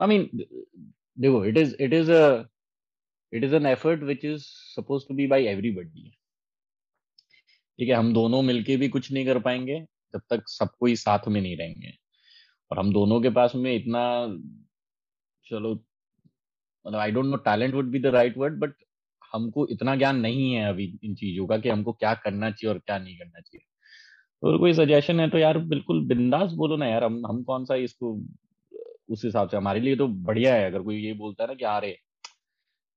[0.00, 0.28] आई मीन
[1.18, 2.10] देखो it is it is
[3.32, 4.42] it is an effort which is
[4.76, 6.10] suppose to be by everybody
[7.78, 9.84] ठीक है, हम दोनों मिलके भी कुछ नहीं कर पाएँगे
[10.14, 11.92] जब तक सब कोई साथ में नहीं रहेंगे।
[12.70, 14.02] और हम दोनों के पास में इतना,
[15.46, 15.72] चलो
[16.84, 18.74] मतलब I don't know talent would be the right word but
[19.32, 22.78] हमको इतना ज्ञान नहीं है अभी इन चीज़ों का कि हमको क्या करना चाहिए और
[22.78, 23.64] क्या नहीं करना चाहिए।
[24.42, 27.74] तो कोई सजेशन है तो यार बिल्कुल बिंदास बोलो ना यार, हम हम कौन सा
[27.76, 28.12] इसको,
[29.08, 31.64] उस हिसाब से, हमारे लिए तो बढ़िया है। अगर कोई ये बोलता है ना कि
[31.64, 31.96] अरे,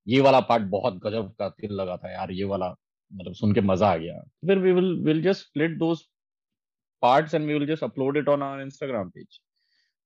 [0.08, 2.70] ये वाला पार्ट बहुत गजब का दिल लगा था यार, ये वाला
[3.12, 6.08] मतलब सुन के मज़ा आ गया। फिर we will will just split those
[7.04, 9.40] and we will just upload it on our Instagram page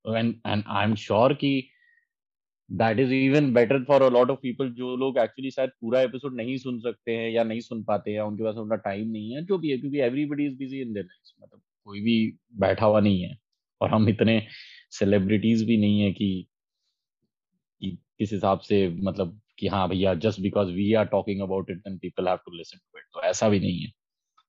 [0.05, 1.69] and and I am sure कि
[2.69, 6.35] that is even better for a lot of people जो लोग एक्चुअली शायद पूरा episode
[6.35, 9.43] नहीं सुन सकते हैं या नहीं सुन पाते हैं उनके पास उनका टाइम नहीं है
[9.45, 12.99] जो भी है क्योंकि everybody is busy in their life मतलब कोई भी बैठा हुआ
[12.99, 13.37] नहीं है।
[13.81, 14.41] और हम इतने
[14.91, 16.47] सेलिब्रिटीज भी नहीं है कि,
[17.81, 21.97] किस हिसाब से मतलब कि हाँ भैया just because we are talking about it then
[21.97, 23.91] people have to listen to it तो ऐसा भी नहीं है।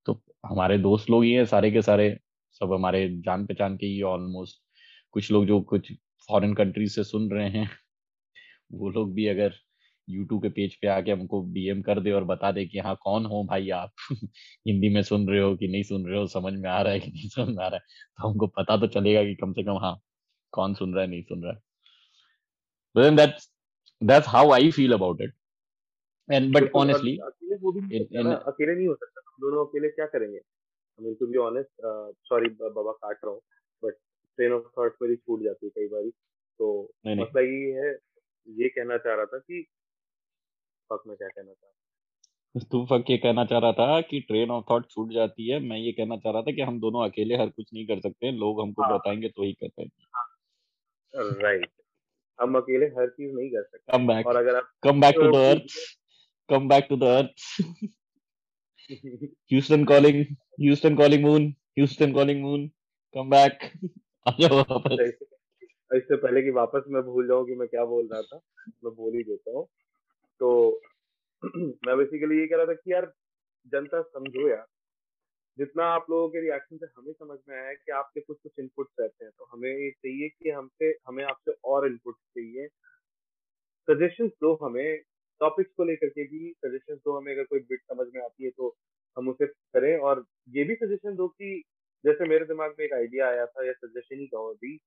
[0.06, 2.08] तो हमारे दोस्त लोग ही हैं सारे के सारे
[2.54, 4.62] सब हमारे जान पहचान के ही ऑलमोस्ट
[5.10, 5.92] कुछ लोग जो कुछ
[6.28, 7.70] फॉरेन कंट्रीज़ से सुन रहे हैं
[8.72, 9.54] वो लोग भी अगर
[10.08, 13.26] यूट्यूब के पेज पे आके हमको डीएम कर दे और बता दे कि हाँ कौन
[13.26, 13.92] हो भाई आप?
[14.68, 16.26] हिंदी में सुन रहे हो कि नहीं सुन रहे हो?
[16.26, 17.80] समझ में आ रहा है कि नहीं समझ में आ रहा है?
[17.80, 20.00] तो हमको पता तो चलेगा कि कम से कम हाँ
[20.52, 21.74] कौन सुन रहा है नहीं सुन रहा है।
[22.96, 23.42] That's
[24.10, 25.30] that's how I feel about it.
[26.32, 27.18] And but honestly,
[28.32, 30.38] अकेले नहीं हो सकता। हम दोनों अकेले क्या करेंगे?
[30.98, 31.70] I mean to be honest
[32.28, 33.40] sorry बाबा काट रहा हूँ
[33.82, 33.94] बट
[34.38, 36.10] ट्रेन ऑफ़ थॉट मेरी छूट जाती है कई बार।
[36.60, 36.66] तो
[37.06, 37.92] नहीं मसला ये है
[38.46, 39.62] ये कहना चाह रहा था कि
[40.90, 44.50] फक मैं क्या कहना चाह रहा तू फक ये कहना चाह रहा था कि ट्रेन
[44.50, 47.36] ऑफ़ थॉट छूट जाती है मैं ये कहना चाह रहा था कि हम दोनों अकेले
[47.36, 51.66] हर कुछ नहीं कर सकते लोग हमको हाँ। बताएँगे तो ही कर पाएँगे राइट
[52.38, 55.30] हम अकेले हर चीज़ नहीं कर सकते। कम बैक और अगर आप come back to
[55.32, 55.74] the earth
[56.48, 57.44] come back to the earth
[58.92, 60.24] Houston calling
[60.60, 62.68] Houston calling moon Houston calling moon
[63.14, 63.70] come back
[64.28, 64.98] आ जाओ वापस।
[65.94, 68.40] इससे पहले कि वापस मैं भूल जाऊँ कि मैं क्या बोल रहा था,
[68.84, 69.66] मैं बोल ही देता हूँ।
[70.40, 70.80] तो
[71.86, 73.12] मैं बेसिकली ये कह रहा था कि यार,
[73.66, 74.66] जनता समझो यार,
[75.58, 78.52] जितना आप लोगों के रिएक्शन से हमें समझ में आया है कि आपके कुछ कुछ
[78.58, 82.68] इनपुट्स रहते हैं तो हमें ये चाहिए कि हमसे हमें आपसे और इनपुट्स चाहिए।
[83.88, 85.00] सजेशन दो हमें
[85.44, 88.50] टॉपिक्स को लेकर के भी सजेशंस दो हमें अगर कोई बिट समझ में आती है
[88.50, 88.74] तो
[89.16, 91.62] हम उसे करें और ये भी सजेशन दो कि
[92.04, 94.78] जैसे मेरे दिमाग में एक आइडिया आया था या सजेशन ही कहो अभी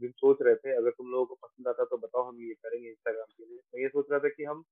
[0.00, 2.88] हम सोच रहे थे, अगर तुम लोगों को पसंद आता तो बताओ हम ये करेंगे
[2.88, 4.62] इंस्टाग्राम के लिए। मैं ये सोच रहा था कि हम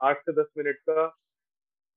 [0.00, 1.04] आठ से दस मिनट का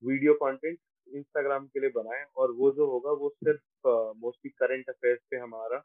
[0.02, 0.78] वीडियो कंटेंट
[1.08, 3.88] इंस्टाग्राम के लिए बनाएँ और वो जो होगा वो सिर्फ़
[4.20, 5.78] मोस्टली करंट अफेयर्स पे हमारा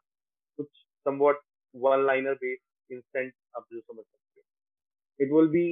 [0.58, 0.68] कुछ
[1.06, 1.40] somewhat
[1.74, 5.66] one liner based instant आप जो समझ सकते हो। It will be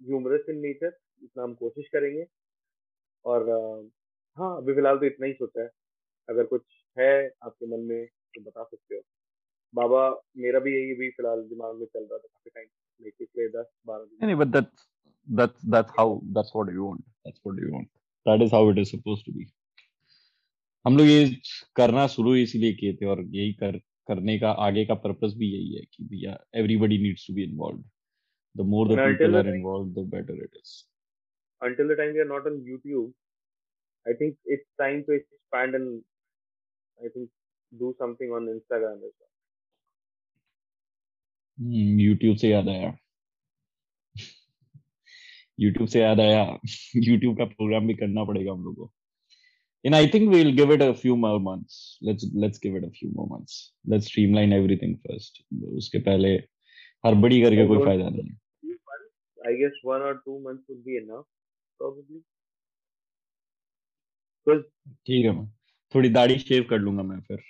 [0.00, 2.24] humorous in nature इतना हम कोशिश करेंगे।
[3.24, 3.48] और
[4.38, 5.70] हाँ अभी फ़िलहाल तो इतना ही सोचा है।
[6.28, 6.62] अगर कुछ
[6.98, 7.12] है
[7.44, 9.02] आपके मन में तो बता सकते हो।
[9.74, 12.68] बाबा, मेरा भी यही भी फ़िलहाल दिमाग में चल रहा था काफ़ी टाइम
[13.00, 14.86] में पिछले दस बारह दिन नहीं, but that's
[15.28, 17.04] that's that's how, that's what you want.
[17.24, 17.88] That's what you want.
[18.26, 19.46] That is how it is supposed to be.
[20.86, 21.36] हम लोग ये
[21.76, 23.76] करना शुरू इसीलिए किए थे और यही कर,
[24.08, 27.82] करने का, आगे का पर्पस भी यही है कि भैया everybody needs to be involve
[28.55, 30.73] The more the And until people the are time, involve the better it is
[31.61, 33.11] until the time we are not on YouTube,
[34.05, 36.01] I think it's time to expand and
[36.99, 37.29] I think
[37.71, 39.31] do something on Instagram as well.
[41.57, 42.87] YouTube से याद आया
[45.59, 46.41] YouTube से याद आया
[46.95, 48.91] YouTube का programme भी करना पड़ेगा हम लोग को
[49.85, 51.97] And I think we'll give it a few more months.
[52.01, 53.57] Let's let's give it a few more months.
[53.93, 55.41] Let's streamline everything first.
[55.81, 56.31] उसके पहले
[57.05, 58.38] हड़बड़ी करके I कोई don't फायदा नहीं है few months,
[59.40, 61.26] I guess one or two months would be enough,
[61.80, 62.22] probably.
[65.06, 65.46] ठीक है मैं
[65.94, 67.42] थोड़ी दाढ़ी शेव कर लूँगा मैं फिर।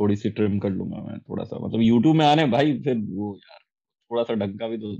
[0.00, 3.34] थोड़ी सी ट्रिम कर लूँगा मैं थोड़ा सा मतलब यूट्यूब में आने भाई फिर वो
[3.36, 3.58] यार
[4.10, 4.96] थोड़ा सा ढंग का भी तो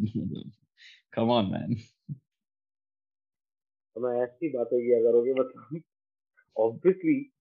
[1.12, 1.76] कम ऑन मैन
[3.97, 5.82] मैं ऐसी बातें किया करोगे मतलब
[6.57, 7.32] ऑब्वियसली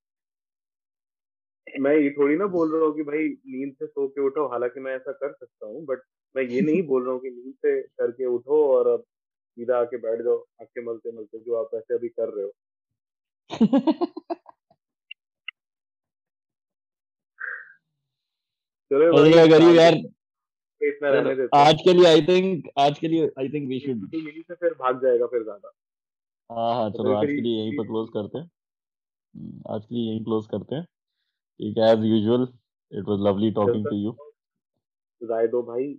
[1.80, 4.80] मैं ये थोड़ी ना बोल रहा हूँ कि भाई नींद से सो के उठो हालाँकि
[4.80, 6.02] मैं ऐसा कर सकता हूँ बट
[6.36, 9.98] मैं ये नहीं बोल रहा हूँ कि नींद से करके उठो और अब सीधा आके
[9.98, 12.52] बैठ जाओ आँखें मलते मलते जो आप ऐसे अभी कर रहे हो।
[18.92, 19.94] चलो शाम यार
[20.82, 24.10] इतना रहने देते आज के लिए आई थिंक आज के लिए आई थिंक वी शुड
[24.16, 25.72] यहीं से फिर भाग जाएगा फिर ज़्यादा।
[26.50, 29.96] हाँ हाँ तो चलो आज के लिए यहीं पर क्लोज करते हैं। हम्म, आज के
[29.96, 32.48] लिए यहीं क्लोज करते हैं। ठीक है as usual
[32.92, 34.12] it was lovely talking to you
[35.22, 35.94] राय दो भाई।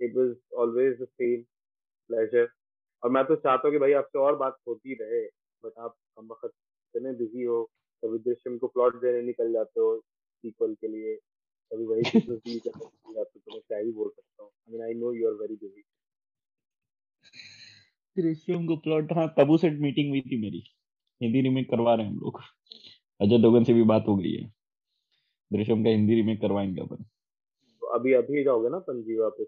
[0.00, 1.42] It was always the same
[2.10, 2.48] pleasure
[3.02, 5.24] और मैं तो चाहता हूँ कि भाई आपसे और बात होती रहे
[5.64, 6.52] बट आप हम वक्त
[6.94, 7.62] इतने बिज़ी हो
[8.04, 11.14] कभी दृश्यम को प्लॉट देने निकल जाते हो सीक्वल के लिए
[11.72, 14.82] कभी वही बिज़नेस करने जाते हो तो मैं क्या ही बोल सकता हूँ। I mean
[14.82, 15.82] I know you are very busy
[18.16, 20.62] Drishyam को प्लॉट हाँ तबू से मीटिंग हुई थी मेरी।
[21.20, 22.40] हिंदी रीमेक करवा रहे हैं हम लोग।
[23.20, 24.52] अजय देवगन से भी बात हो गई है।
[25.52, 26.96] दृश्यम का हिंदी रीमेक करवाएँगे अपन?
[27.82, 29.46] तो अभी अभी जाओगे ना पणजी वापस?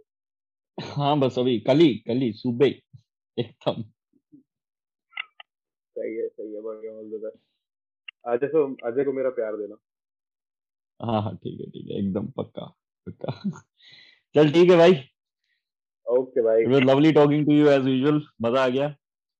[0.78, 3.82] हाँ बस अभी कल ही कल ही सुबह एकदम।
[5.96, 7.38] सही है सही है बढ़िया ऑल द बेस्ट
[8.28, 9.76] अजय को अजय को मेरा प्यार देना।
[11.00, 12.66] हाँ हाँ ठीक है ठीक है एकदम पक्का
[13.06, 13.60] पक्का।
[14.34, 14.92] चल ठीक है भाई।
[16.06, 18.94] ओके भाई it was lovely talking to you as usual मज़ा आ गया।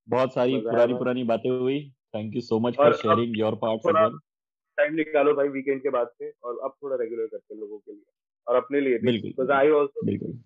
[0.08, 1.78] बहुत सारी पुरानी पुरानी बातें हुई।
[2.14, 4.18] Thank you so much for sharing your parts as
[4.78, 7.92] time निकालो भाई वीकेंड के बाद से। और अब थोड़ा रेगुलर करते हैं लोगों के
[7.92, 8.04] लिए।
[8.46, 10.38] और अपने लिए बिल्कुल आई आल्सो बिल्कुल।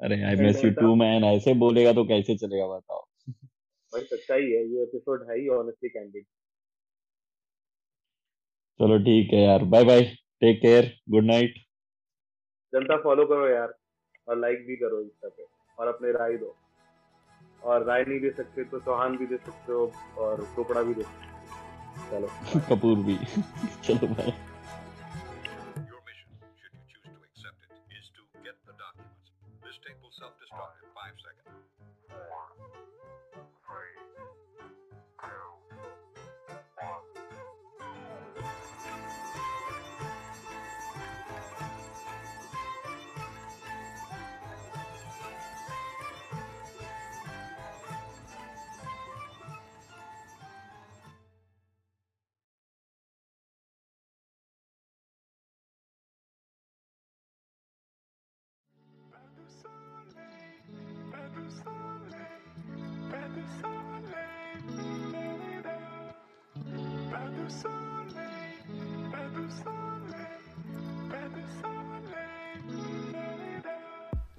[0.00, 3.00] अरे I miss you too man ऐसे बोलेगा तो कैसे चलेगा बताओ।
[3.92, 6.24] भाई सच्चाई है ये एपिसोड है ही ऑनेस्टली कैंडिड
[8.80, 10.00] चलो ठीक है यार bye bye
[10.42, 11.58] take care good night
[12.72, 13.74] जनता फॉलो करो यार
[14.28, 15.44] और लाइक भी करो इंस्टा पे
[15.78, 16.54] और अपने राय दो।
[17.62, 19.90] और राय नहीं दे सकते तो चौहान भी दे सकते हो
[20.24, 23.16] और टोकड़ा भी दे सकते हो। चलो कपूर भी।
[23.84, 24.32] चलो भाई
[30.18, 32.49] self-destruct in five seconds.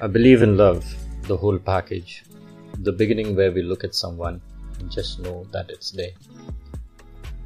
[0.03, 0.83] I believe in love,
[1.27, 2.23] the whole package.
[2.79, 4.41] The beginning where we look at someone
[4.79, 6.15] and just know that it's there.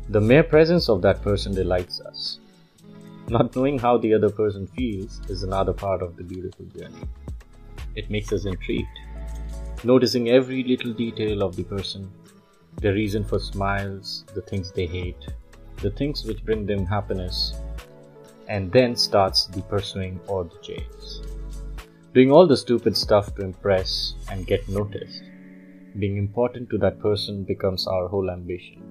[0.08, 2.40] The mere presence of that person delights us.
[3.28, 7.04] Not knowing how the other person feels is another part of the beautiful journey.
[7.98, 9.00] It makes us intrigued,
[9.84, 12.10] noticing every little detail of the person,
[12.80, 15.28] their reason for smiles, the things they hate,
[15.82, 17.54] the things which bring them happiness,
[18.48, 21.20] and then starts the pursuing or the chase.
[22.16, 25.24] Doing all the stupid stuff to impress and get noticed.
[26.00, 28.82] Being important to that person becomes our whole ambition.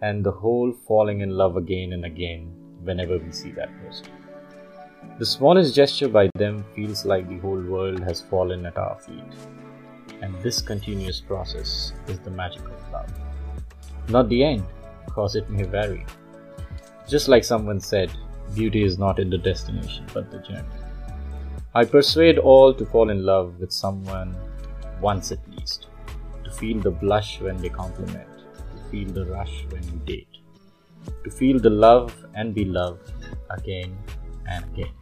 [0.00, 2.50] And the whole falling in love again and again
[2.82, 4.06] whenever we see that person.
[5.18, 9.34] The smallest gesture by them feels like the whole world has fallen at our feet.
[10.22, 13.12] And this continuous process is the magic of love.
[14.08, 14.64] Not the end,
[15.04, 16.06] because it may vary.
[17.06, 18.10] Just like someone said,
[18.54, 20.89] beauty is not in the destination but the journey.
[21.72, 24.34] I persuade all to fall in love with someone
[25.00, 25.86] once at least,
[26.42, 28.26] to feel the blush when they compliment,
[28.76, 30.38] to feel the rush when you date,
[31.22, 33.12] to feel the love and be loved
[33.50, 33.96] again
[34.48, 34.99] and again.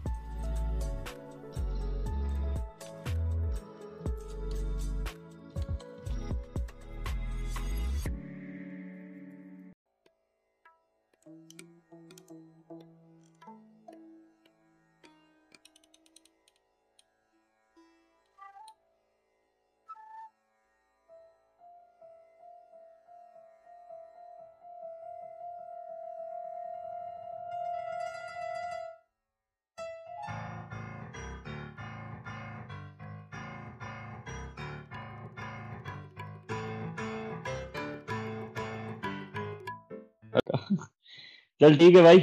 [41.68, 42.18] चल ठीक है भाई।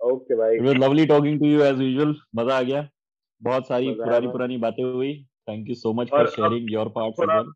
[0.00, 2.88] Okay भाई। It was lovely talking to you as usual मज़ा आ गया।
[3.42, 5.12] बहुत सारी पुरानी पुरानी बातें हुई।
[5.48, 7.52] Thank you so much for sharing your parts well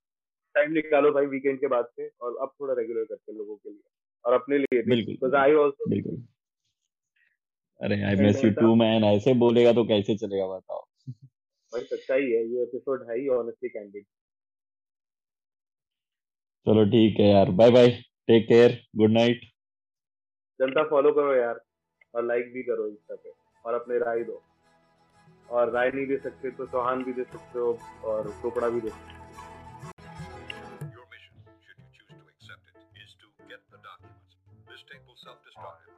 [0.55, 3.71] time निकालो भाई वीकेंड के बाद से और अब थोड़ा रेगुलर करते हैं लोगों के
[3.71, 3.83] लिए
[4.25, 6.23] और अपने लिए भी। बिल्कुल। बिकॉज़ आई आल्सो बिल्कुल।
[7.81, 10.81] अरे I miss you too man ऐसे बोलेगा तो कैसे चलेगा बताओ।
[11.73, 14.05] भाई सच्चाई है। ये एपिसोड है ही ऑनेस्टली कैंडिड
[16.67, 17.89] चलो ठीक है यार। Bye bye
[18.29, 19.41] take care good night
[20.61, 21.61] जनता फॉलो करो यार
[22.15, 23.33] और लाइक भी करो इंस्टा पे
[23.65, 24.43] और अपने राय दो।
[25.51, 28.89] और राय नहीं दे सकते तो चौहान भी दे सकते हो और टोपड़ा भी दे
[28.89, 29.19] सकते
[35.21, 35.91] Self-destruct